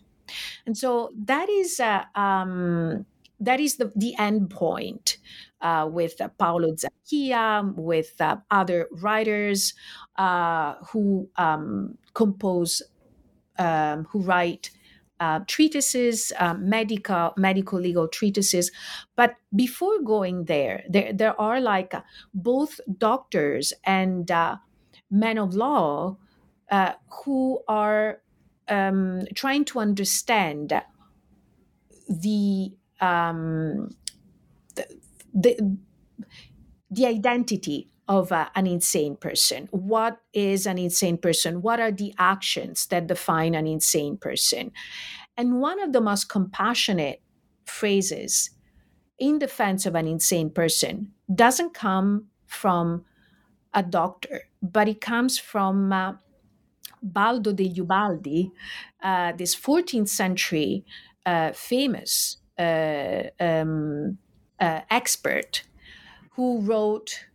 [0.65, 3.05] And so that is uh, um,
[3.39, 5.17] that is the, the end point
[5.61, 9.73] uh, with uh, Paolo Zacchia, with uh, other writers
[10.17, 12.81] uh, who um, compose,
[13.57, 14.71] um, who write
[15.19, 18.71] uh, treatises, uh, medical medical legal treatises.
[19.15, 22.03] But before going there, there there are like uh,
[22.33, 24.57] both doctors and uh,
[25.11, 26.17] men of law
[26.71, 26.93] uh,
[27.25, 28.21] who are
[28.67, 30.73] um, trying to understand
[32.07, 33.89] the, um,
[34.75, 34.99] the
[35.33, 35.77] the,
[36.89, 39.69] the identity of uh, an insane person.
[39.71, 41.61] What is an insane person?
[41.61, 44.71] What are the actions that define an insane person?
[45.37, 47.21] And one of the most compassionate
[47.65, 48.49] phrases
[49.19, 53.05] in defense of an insane person doesn't come from
[53.75, 56.13] a doctor, but it comes from uh,
[57.03, 58.51] Baldo degli Ubaldi,
[59.03, 60.83] uh, this 14th century
[61.27, 64.17] uh, famous uh, um,
[64.59, 65.63] uh, expert
[66.31, 67.28] who wrote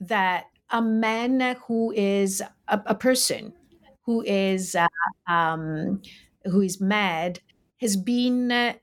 [0.00, 3.52] that a man who is a, a person
[4.02, 4.86] who is uh,
[5.28, 6.00] um,
[6.44, 7.40] who is mad
[7.80, 8.74] has been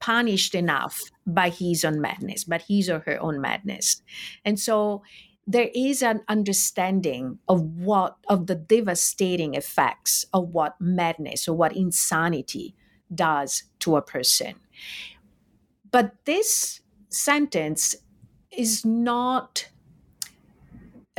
[0.00, 4.02] punished enough by his own madness, by his or her own madness,
[4.44, 5.02] and so
[5.46, 11.74] there is an understanding of what of the devastating effects of what madness or what
[11.76, 12.74] insanity
[13.12, 14.54] does to a person.
[15.90, 17.96] But this sentence
[18.52, 19.68] is not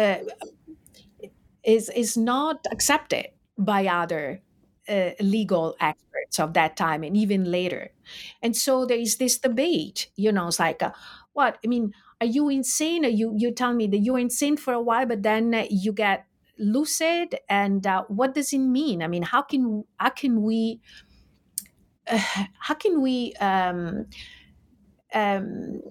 [0.01, 0.17] uh,
[1.63, 4.41] is is not accepted by other
[4.89, 7.91] uh, legal experts of that time and even later.
[8.41, 10.09] And so there is this debate.
[10.15, 10.91] You know, it's like, uh,
[11.33, 13.05] what I mean, are you insane?
[13.05, 16.25] Are you you tell me that you're insane for a while, but then you get
[16.57, 19.01] lucid, and uh, what does it mean?
[19.03, 20.81] I mean, how can how can we
[22.59, 24.07] how can we um,
[25.13, 25.81] um,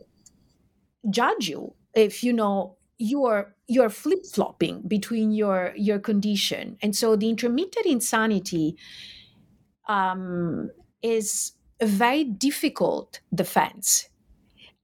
[1.10, 6.76] judge you if you know you're you're flip-flopping between your your condition.
[6.82, 8.76] And so the intermittent insanity
[9.88, 10.70] um,
[11.02, 14.08] is a very difficult defense.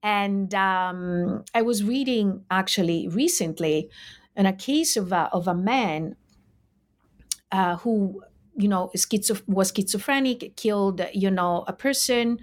[0.02, 3.90] And um, i was reading actually recently
[4.36, 6.16] in a case of a, of a man
[7.52, 8.22] uh, who
[8.56, 12.38] you know schizo- was schizophrenic killed you know a person.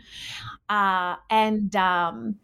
[0.70, 2.40] Uh, and um,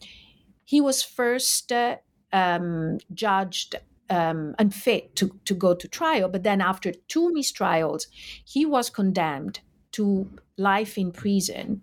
[0.65, 1.97] he was first uh,
[2.33, 3.75] um, judged
[4.09, 8.07] um, unfit to, to go to trial but then after two mistrials
[8.43, 9.59] he was condemned
[9.91, 11.81] to life in prison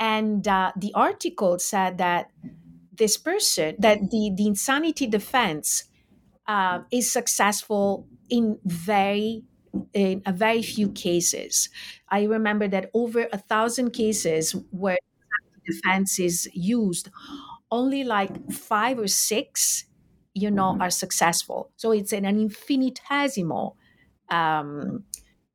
[0.00, 2.30] and uh, the article said that
[2.92, 5.84] this person that the, the insanity defense
[6.46, 9.44] uh, is successful in very
[9.94, 11.68] in a very few cases.
[12.08, 14.98] I remember that over a thousand cases where
[15.66, 17.10] defense is used,
[17.70, 19.84] only like five or six,
[20.34, 21.70] you know, are successful.
[21.76, 23.76] So it's an, an infinitesimal
[24.30, 25.04] um,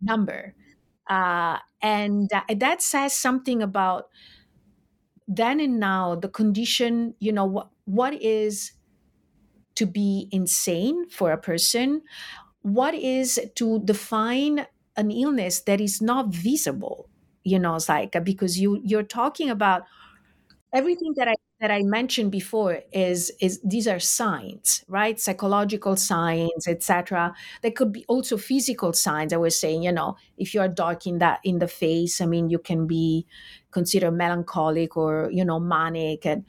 [0.01, 0.55] number.
[1.09, 4.09] Uh, and uh, that says something about
[5.27, 8.71] then and now the condition, you know, what, what is
[9.75, 12.01] to be insane for a person
[12.61, 17.09] what is to define an illness that is not visible
[17.43, 19.83] you know it's like because you you're talking about
[20.73, 25.17] everything that i that i mentioned before is is these are signs right?
[25.19, 29.31] Psychological signs etc there could be also physical signs.
[29.31, 32.49] I was saying you know if you're dark in that in the face i mean
[32.49, 33.25] you can be
[33.71, 36.25] considered melancholic or you know manic.
[36.25, 36.45] And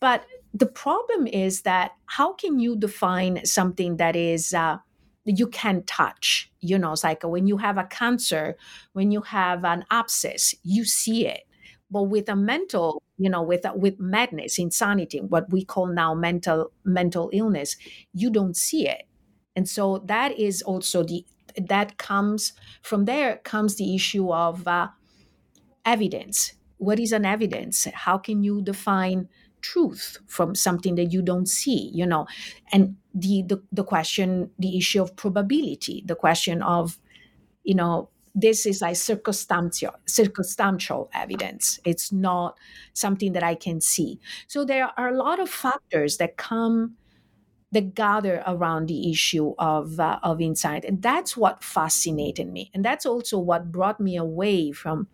[0.00, 4.78] but the problem is that how can you define something that is uh,
[5.24, 6.92] you can touch you know?
[6.92, 8.56] It's like when you have a cancer
[8.92, 11.42] when you have an abscess you see it.
[11.90, 16.72] But with a mental you know with with madness insanity what we call now mental
[16.84, 17.76] mental illness
[18.12, 19.02] you don't see it.
[19.54, 21.24] And so that is also the
[21.56, 22.52] that comes
[22.82, 24.88] from there comes the issue of uh,
[25.84, 26.54] evidence.
[26.78, 27.84] What is an evidence?
[27.92, 29.28] How can you define
[29.60, 32.26] truth from something that you don't see you know?
[32.72, 36.98] And the, the the question the issue of probability the question of
[37.64, 41.78] you know this is like circumstantial circumstantial evidence.
[41.84, 42.58] It's not
[42.94, 44.20] something that i can see.
[44.48, 46.96] So there are a lot of factors that come
[47.72, 50.84] that gather around the issue of uh, of insight.
[50.84, 52.70] And that's what fascinated me.
[52.74, 55.08] And that's also what brought me away from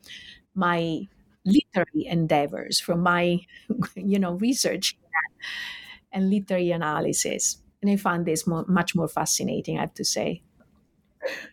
[0.55, 1.03] my
[1.45, 3.41] literary endeavors from my
[3.97, 4.97] you know research
[6.13, 7.59] and literary analysis.
[7.81, 10.43] And i found this more, much more fascinating i have to say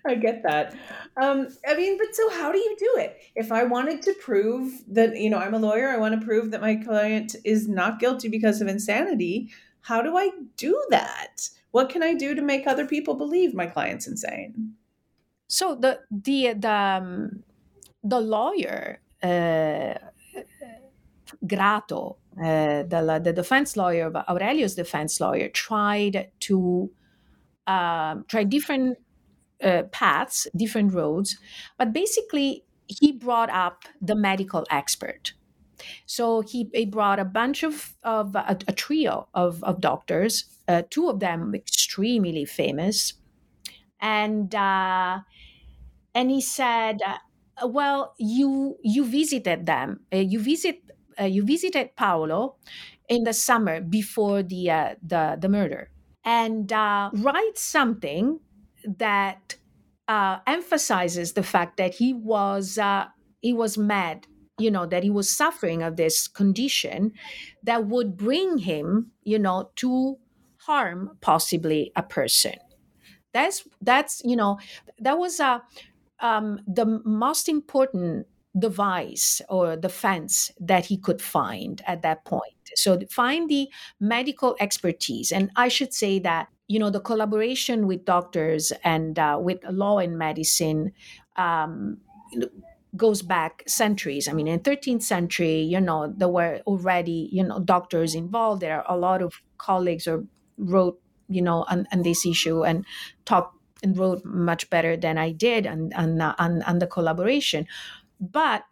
[0.05, 0.75] I get that.
[1.17, 3.17] Um, I mean, but so how do you do it?
[3.35, 6.51] If I wanted to prove that, you know, I'm a lawyer, I want to prove
[6.51, 9.51] that my client is not guilty because of insanity.
[9.81, 11.49] How do I do that?
[11.71, 14.73] What can I do to make other people believe my client's insane?
[15.47, 17.43] So the the the um,
[18.03, 19.95] the lawyer uh,
[21.45, 26.91] Grato, uh, the, the defense lawyer, Aurelio's defense lawyer, tried to
[27.67, 28.97] uh, try different
[29.63, 31.37] uh, paths, different roads,
[31.77, 35.33] but basically he brought up the medical expert.
[36.05, 40.83] So he, he brought a bunch of, of a, a trio of, of doctors, uh,
[40.89, 43.13] two of them extremely famous,
[44.01, 45.19] and uh,
[46.13, 50.01] and he said, uh, well you you visited them.
[50.13, 50.81] Uh, you visit
[51.19, 52.57] uh, you visited Paolo
[53.07, 55.91] in the summer before the the the murder.
[56.23, 58.39] And uh, write something
[58.97, 59.55] that
[60.07, 62.79] uh, emphasizes the fact that he was
[63.41, 64.27] he was mad
[64.57, 67.11] you know that he was suffering of this condition
[67.63, 70.17] that would bring him you know to
[70.57, 72.55] harm possibly a person
[73.33, 74.57] that's that's you know
[74.99, 75.61] that was a
[76.19, 78.27] um, the most important
[78.57, 82.53] device or defense that he could find at that point.
[82.75, 83.67] So find the
[83.99, 85.31] medical expertise.
[85.31, 89.99] And I should say that, you know, the collaboration with doctors and uh, with law
[89.99, 90.93] and medicine
[91.35, 92.01] um,
[92.95, 94.27] goes back centuries.
[94.27, 98.61] I mean, in 13th century, you know, there were already, you know, doctors involved.
[98.61, 100.25] There are a lot of colleagues or
[100.57, 102.85] wrote, you know, on, on this issue and
[103.25, 107.67] talked and wrote much better than I did on on, on, on the collaboration.
[108.19, 108.65] But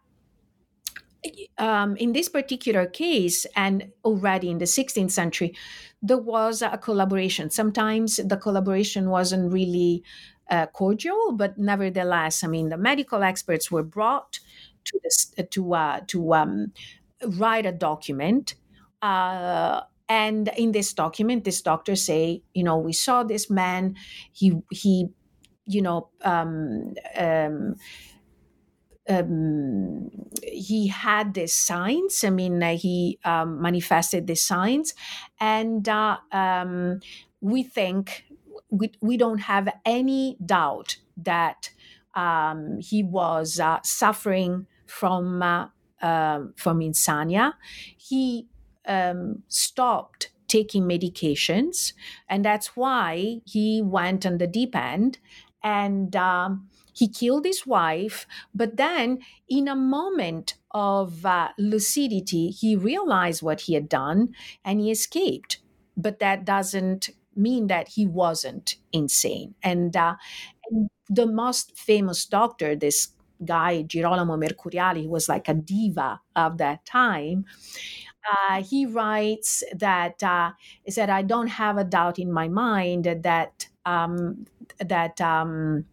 [1.58, 5.54] um, in this particular case, and already in the 16th century,
[6.02, 7.50] there was a collaboration.
[7.50, 10.02] Sometimes the collaboration wasn't really
[10.50, 14.40] uh, cordial, but nevertheless, I mean, the medical experts were brought
[14.84, 16.72] to this to uh, to um,
[17.26, 18.54] write a document.
[19.02, 23.96] Uh, and in this document this doctor say you know we saw this man
[24.32, 25.08] he he
[25.64, 26.92] you know um,
[29.08, 30.10] um,
[30.42, 32.24] he had the signs.
[32.24, 34.94] I mean, uh, he um, manifested the signs,
[35.40, 37.00] and uh, um,
[37.40, 38.24] we think
[38.70, 41.70] we, we don't have any doubt that
[42.14, 45.68] um, he was uh, suffering from uh,
[46.02, 47.54] um, from insania.
[47.96, 48.48] He
[48.86, 51.92] um, stopped taking medications,
[52.28, 55.18] and that's why he went on the deep end
[55.62, 58.26] and um, he killed his wife.
[58.54, 64.34] But then, in a moment of uh, lucidity, he realized what he had done
[64.64, 65.60] and he escaped.
[65.96, 69.54] But that doesn't mean that he wasn't insane.
[69.62, 70.16] And, uh,
[70.70, 73.08] and the most famous doctor, this
[73.44, 77.44] guy, Girolamo Mercuriali, who was like a diva of that time,
[78.32, 80.52] uh, he writes that uh,
[80.84, 84.46] he said, "I don't have a doubt in my mind that um,
[84.78, 85.84] that um,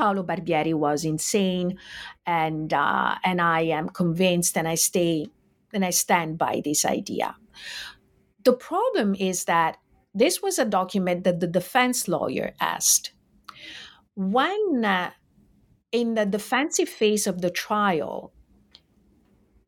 [0.00, 1.78] Paolo Barbieri was insane,
[2.24, 5.26] and uh, and I am convinced, and I stay,
[5.74, 7.36] and I stand by this idea."
[8.42, 9.76] The problem is that
[10.14, 13.12] this was a document that the defense lawyer asked.
[14.14, 15.10] When uh,
[15.92, 18.32] in the defensive phase of the trial,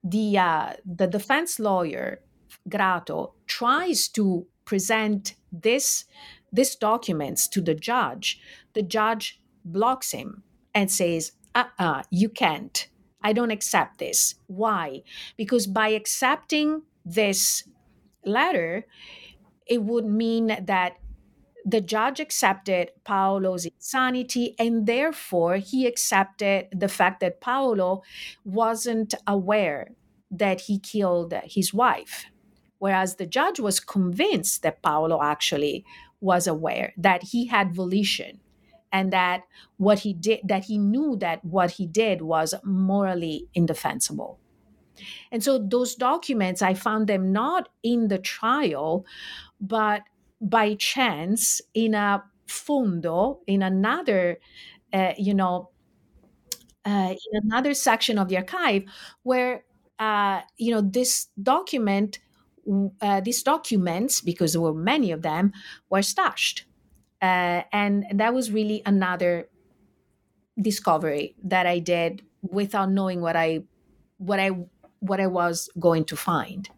[0.02, 2.22] the uh, the defense lawyer
[2.66, 6.06] Grato tries to present this
[6.50, 8.40] this documents to the judge,
[8.72, 10.42] the judge blocks him
[10.74, 12.88] and says, "Uh-uh, you can't.
[13.22, 14.34] I don't accept this.
[14.46, 15.02] Why?
[15.36, 17.68] Because by accepting this
[18.24, 18.86] letter,
[19.66, 20.94] it would mean that
[21.64, 28.02] the judge accepted Paolo's insanity, and therefore he accepted the fact that Paolo
[28.44, 29.92] wasn't aware
[30.28, 32.26] that he killed his wife.
[32.78, 35.84] Whereas the judge was convinced that Paolo actually
[36.20, 38.40] was aware, that he had volition,
[38.92, 39.44] and that
[39.78, 44.38] what he did, that he knew that what he did was morally indefensible.
[45.30, 49.06] And so those documents, I found them not in the trial,
[49.60, 50.02] but
[50.40, 54.38] by chance in a fondo in another
[54.92, 55.70] uh, you know
[56.84, 58.82] uh, in another section of the archive
[59.22, 59.64] where
[59.98, 62.18] uh, you know this document
[63.00, 65.52] uh, these documents because there were many of them
[65.90, 66.64] were stashed
[67.22, 69.48] uh, and that was really another
[70.60, 73.62] discovery that i did without knowing what i
[74.18, 74.50] what i
[75.00, 76.68] what i was going to find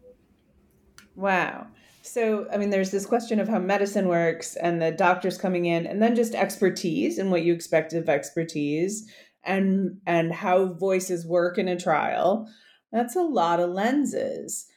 [1.15, 1.67] wow
[2.07, 5.87] so, I mean, there's this question of how medicine works and the doctors coming in,
[5.87, 9.09] and then just expertise and what you expect of expertise,
[9.43, 12.47] and and how voices work in a trial.
[12.91, 14.67] That's a lot of lenses.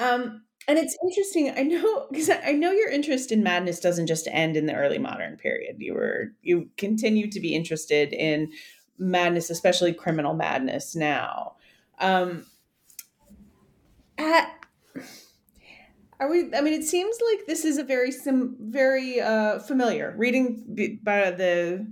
[0.00, 1.52] Um, and it's interesting.
[1.56, 4.98] I know because I know your interest in madness doesn't just end in the early
[4.98, 5.76] modern period.
[5.78, 8.52] You were you continue to be interested in
[8.98, 11.56] madness, especially criminal madness now.
[11.98, 12.46] Um,
[14.18, 14.50] at
[16.20, 16.54] are we?
[16.54, 20.14] I mean, it seems like this is a very sim, very uh, familiar.
[20.16, 21.86] Reading by the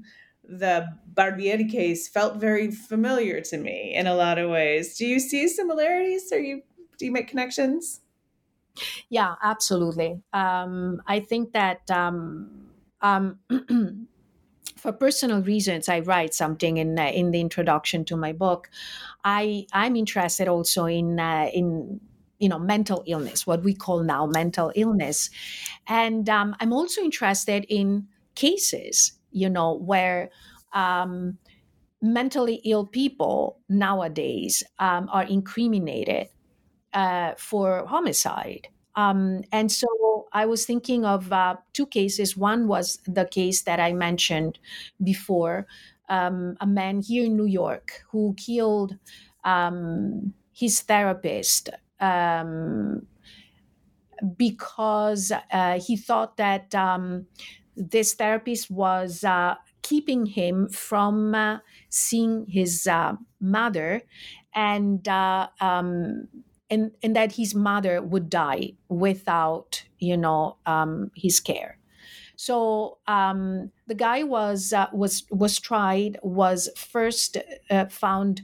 [0.44, 4.96] the Barbieri case felt very familiar to me in a lot of ways.
[4.96, 6.32] Do you see similarities?
[6.32, 6.62] Or you
[6.98, 8.01] do you make connections?
[9.08, 10.22] Yeah, absolutely.
[10.32, 12.70] Um, I think that um,
[13.00, 13.38] um,
[14.76, 18.70] for personal reasons, I write something in uh, in the introduction to my book.
[19.24, 22.00] I I'm interested also in uh, in
[22.38, 25.30] you know mental illness what we call now mental illness
[25.86, 30.30] and um, i'm also interested in cases you know where
[30.72, 31.38] um,
[32.00, 36.28] mentally ill people nowadays um, are incriminated
[36.94, 42.36] uh, for homicide um, and so I was thinking of uh, two cases.
[42.36, 44.58] One was the case that I mentioned
[45.02, 45.66] before
[46.08, 48.98] um, a man here in New York who killed
[49.44, 51.70] um, his therapist
[52.00, 53.06] um,
[54.36, 57.26] because uh, he thought that um,
[57.76, 64.02] this therapist was uh, keeping him from uh, seeing his uh, mother
[64.54, 66.28] and uh, um,
[66.72, 71.78] and and that his mother would die without you know um, his care
[72.36, 77.36] so um, the guy was uh, was was tried was first
[77.70, 78.42] uh, found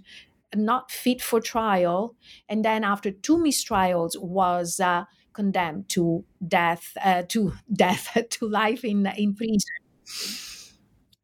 [0.55, 2.16] not fit for trial,
[2.49, 8.85] and then after two mistrials was uh, condemned to death, uh, to death, to life
[8.85, 9.61] in in prison.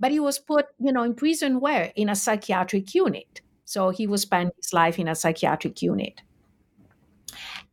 [0.01, 3.41] But he was put, you know, in prison where in a psychiatric unit.
[3.65, 6.21] So he was spent his life in a psychiatric unit,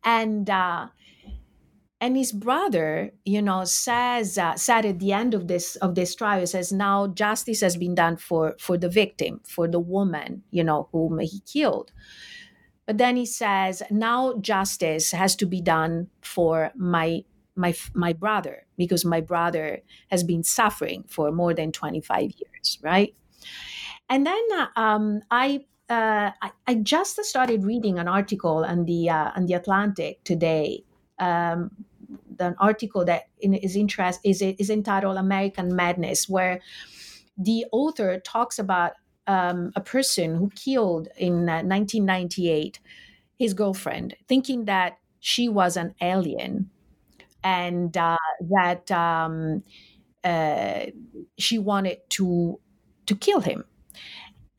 [0.04, 0.88] and uh,
[2.00, 6.16] and his brother you know says uh, said at the end of this of this
[6.16, 10.64] trial says now justice has been done for for the victim for the woman you
[10.64, 11.92] know whom he killed.
[12.88, 17.24] But then he says now justice has to be done for my
[17.56, 23.14] my my brother because my brother has been suffering for more than 25 years right?
[24.12, 29.10] And then uh, um, I, uh, I, I just started reading an article on the
[29.10, 30.86] uh, on the Atlantic today.
[31.20, 31.72] Um,
[32.40, 36.62] an article that is interest is is entitled "American Madness," where
[37.38, 38.94] the author talks about
[39.28, 42.90] um, a person who killed in 1998 uh,
[43.38, 46.70] his girlfriend, thinking that she was an alien
[47.44, 49.64] and uh, that um,
[50.24, 50.86] uh,
[51.38, 52.60] she wanted to
[53.08, 53.66] to kill him.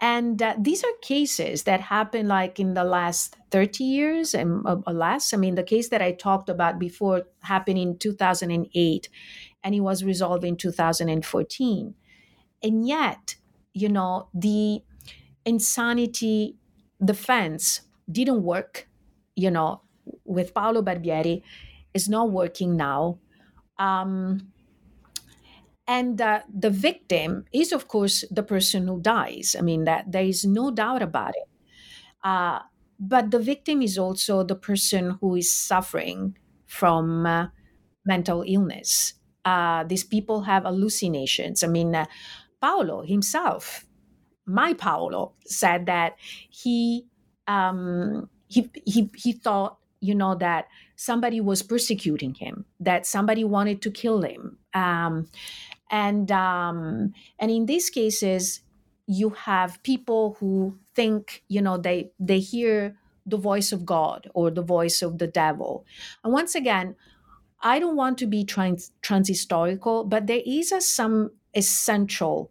[0.03, 4.79] And uh, these are cases that happen like in the last 30 years and uh,
[4.93, 5.33] less.
[5.33, 9.09] I mean, the case that I talked about before happened in 2008
[9.65, 11.95] and it was resolved in 2014.
[12.65, 13.37] And yet,
[13.75, 14.83] you know, the
[15.45, 16.57] insanity
[17.05, 18.89] defense didn't work,
[19.37, 19.83] you know,
[20.25, 21.43] with Paolo Barbieri
[21.95, 23.19] is not working now.
[23.79, 24.52] Um,
[25.87, 29.57] and uh, the victim is, of course, the person who dies.
[29.59, 31.49] I mean, that there is no doubt about it.
[32.25, 32.61] Uh,
[32.99, 37.49] but the victim is also the person who is suffering from uh,
[38.07, 39.15] mental illness.
[39.45, 41.63] Uh, these people have hallucinations.
[41.65, 42.07] I mean, uh,
[42.61, 43.87] Paolo himself,
[44.47, 46.17] my Paolo, said that
[46.51, 47.07] he
[47.47, 50.67] um, he, he he thought you know that
[50.97, 55.29] somebody was persecuting him that somebody wanted to kill him um,
[55.93, 58.63] and um, and in these cases
[59.07, 64.51] you have people who think you know they they hear the voice of god or
[64.51, 65.87] the voice of the devil.
[66.25, 66.97] And once again
[67.63, 72.51] i don't want to be trans transhistorical but there is a, some essential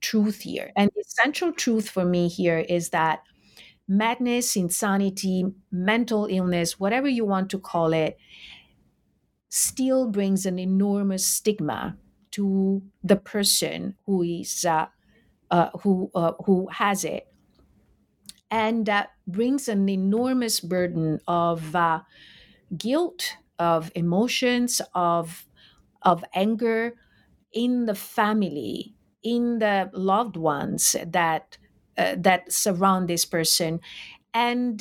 [0.00, 0.72] truth here.
[0.76, 3.24] And the essential truth for me here is that
[3.88, 8.18] madness, insanity, mental illness, whatever you want to call it,
[9.48, 11.96] still brings an enormous stigma
[12.32, 14.86] to the person who is uh,
[15.50, 17.28] uh, who uh, who has it,
[18.50, 22.02] and that brings an enormous burden of uh,
[22.76, 25.46] guilt, of emotions, of
[26.02, 26.94] of anger
[27.52, 31.58] in the family, in the loved ones that
[31.98, 33.80] uh, that surround this person.
[34.34, 34.78] And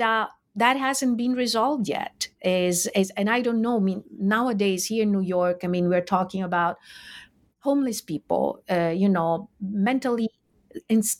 [0.55, 2.27] that hasn't been resolved yet.
[2.43, 5.89] Is, is and i don't know i mean nowadays here in new york i mean
[5.89, 6.77] we're talking about
[7.61, 10.29] homeless people uh, you know mentally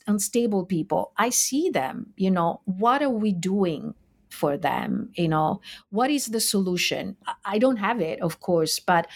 [0.08, 3.94] unstable people i see them you know what are we doing
[4.30, 5.12] for them?
[5.16, 7.18] You know what is the solution?
[7.44, 9.08] I don't have it of course but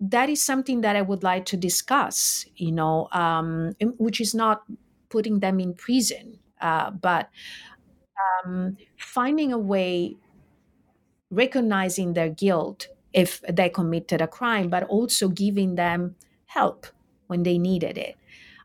[0.00, 4.64] that is something that i would like to discuss you know um, which is not
[5.10, 7.30] putting them in prison, uh, but
[8.44, 10.16] um, finding a way,
[11.30, 16.16] recognizing their guilt if they committed a crime, but also giving them
[16.54, 16.86] help
[17.26, 18.16] when they needed it.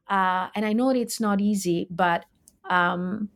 [0.07, 2.25] Uh, and I know it's not easy, but
[2.69, 3.31] um,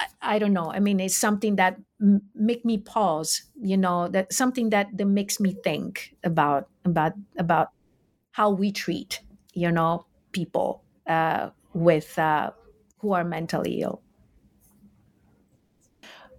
[0.00, 0.70] I, I, don't know.
[0.72, 3.42] I mean, it's something that m- make me pause.
[3.60, 7.68] You know, that something that that makes me think about about about
[8.32, 9.22] how we treat
[9.54, 12.52] you know people uh, with uh,
[13.00, 14.02] who are mentally ill.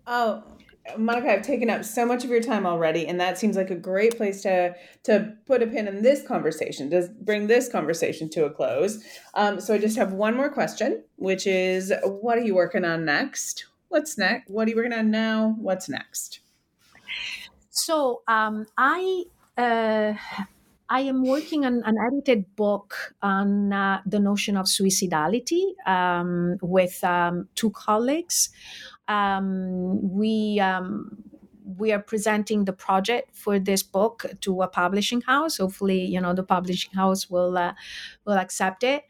[0.05, 0.58] Oh,
[0.97, 3.75] Monica, I've taken up so much of your time already, and that seems like a
[3.75, 8.45] great place to to put a pin in this conversation, to bring this conversation to
[8.45, 9.03] a close.
[9.33, 13.05] Um, so I just have one more question, which is, what are you working on
[13.05, 13.65] next?
[13.89, 14.49] What's next?
[14.49, 15.55] What are you working on now?
[15.59, 16.39] What's next?
[17.69, 19.23] So um, I.
[19.57, 20.13] Uh,
[20.91, 27.03] I am working on an edited book on uh, the notion of suicidality um, with
[27.03, 28.49] um, two colleagues.
[29.09, 31.23] Um, we um,
[31.77, 35.57] we are presenting the project for this book to a publishing house.
[35.57, 37.73] Hopefully, you know the publishing house will uh,
[38.25, 39.03] will accept it.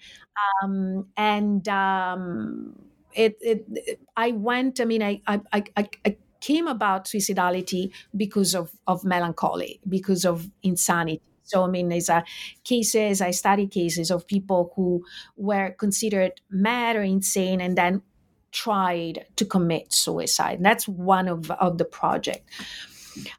[0.63, 2.75] Um, and um,
[3.13, 4.79] it, it, it, I went.
[4.79, 10.49] I mean, I I, I, I came about suicidality because of, of melancholy, because of
[10.63, 12.21] insanity, so, I mean, there's uh,
[12.63, 15.03] cases, I study cases of people who
[15.35, 18.03] were considered mad or insane and then
[18.51, 20.59] tried to commit suicide.
[20.61, 22.49] That's one of, of the project.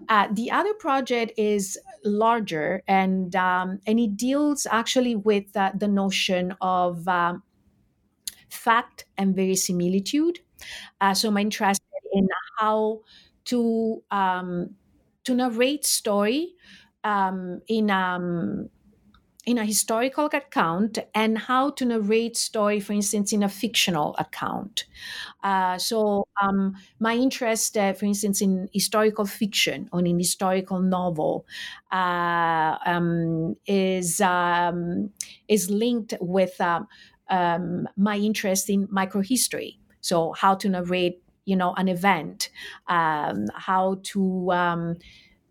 [0.09, 5.89] Uh, the other project is larger and um, and it deals actually with uh, the
[5.89, 7.43] notion of um,
[8.49, 10.41] fact and verisimilitude.
[11.01, 13.01] Uh, so I'm interested in how
[13.47, 14.75] to um,
[15.25, 16.55] to narrate story
[17.05, 18.69] um, in um,
[19.47, 24.85] in a historical account and how to narrate story, for instance, in a fictional account.
[25.43, 31.47] Uh, so um, my interest, uh, for instance, in historical fiction or in historical novel,
[31.93, 35.11] uh, um, is um,
[35.49, 36.61] is linked with.
[36.61, 36.87] Um,
[37.29, 39.77] um, my interest in microhistory.
[40.01, 42.51] So how to narrate, you know, an event,
[42.89, 44.97] um, how to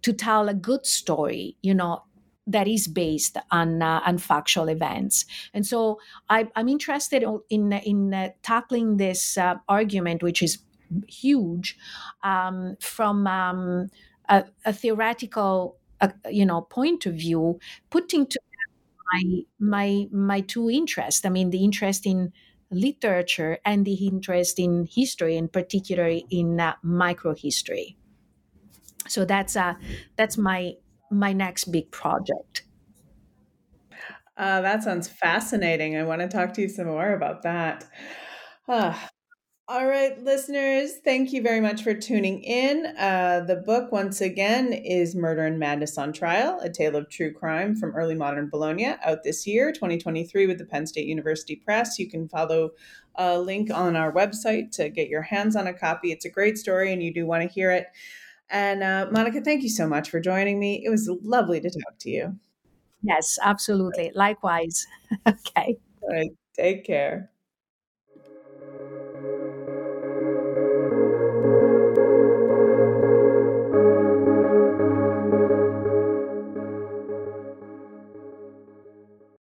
[0.02, 2.04] to tell a good story, you know,
[2.50, 5.26] that is based on uh, on factual events.
[5.54, 10.60] And so I, am interested in in uh, tackling this uh, argument, which is
[11.08, 11.78] huge,
[12.24, 13.90] um, from um,
[14.28, 17.60] a, a, theoretical, uh, you know, point of view,
[17.92, 18.40] putting to
[19.14, 21.26] my my my two interests.
[21.26, 22.34] I mean, the interest in
[22.72, 27.96] literature and the interest in history, and particularly in uh, microhistory.
[29.08, 29.76] So that's uh,
[30.16, 30.74] that's my
[31.12, 32.64] my next big project.
[34.38, 35.98] Uh, that sounds fascinating.
[35.98, 37.84] I want to talk to you some more about that.
[38.68, 38.98] Uh,
[39.68, 42.88] all right, listeners, thank you very much for tuning in.
[42.98, 47.32] Uh, the book, once again, is Murder and Madness on Trial, a tale of true
[47.32, 52.00] crime from early modern Bologna, out this year, 2023, with the Penn State University Press.
[52.00, 52.72] You can follow
[53.14, 56.12] a link on our website to get your hands on a copy.
[56.12, 57.86] It's a great story, and you do want to hear it.
[58.50, 60.84] And uh, Monica, thank you so much for joining me.
[60.84, 62.40] It was lovely to talk to you.
[63.02, 64.12] Yes, absolutely.
[64.16, 64.88] Likewise.
[65.28, 65.78] okay.
[66.02, 66.32] All right.
[66.56, 67.32] Take care.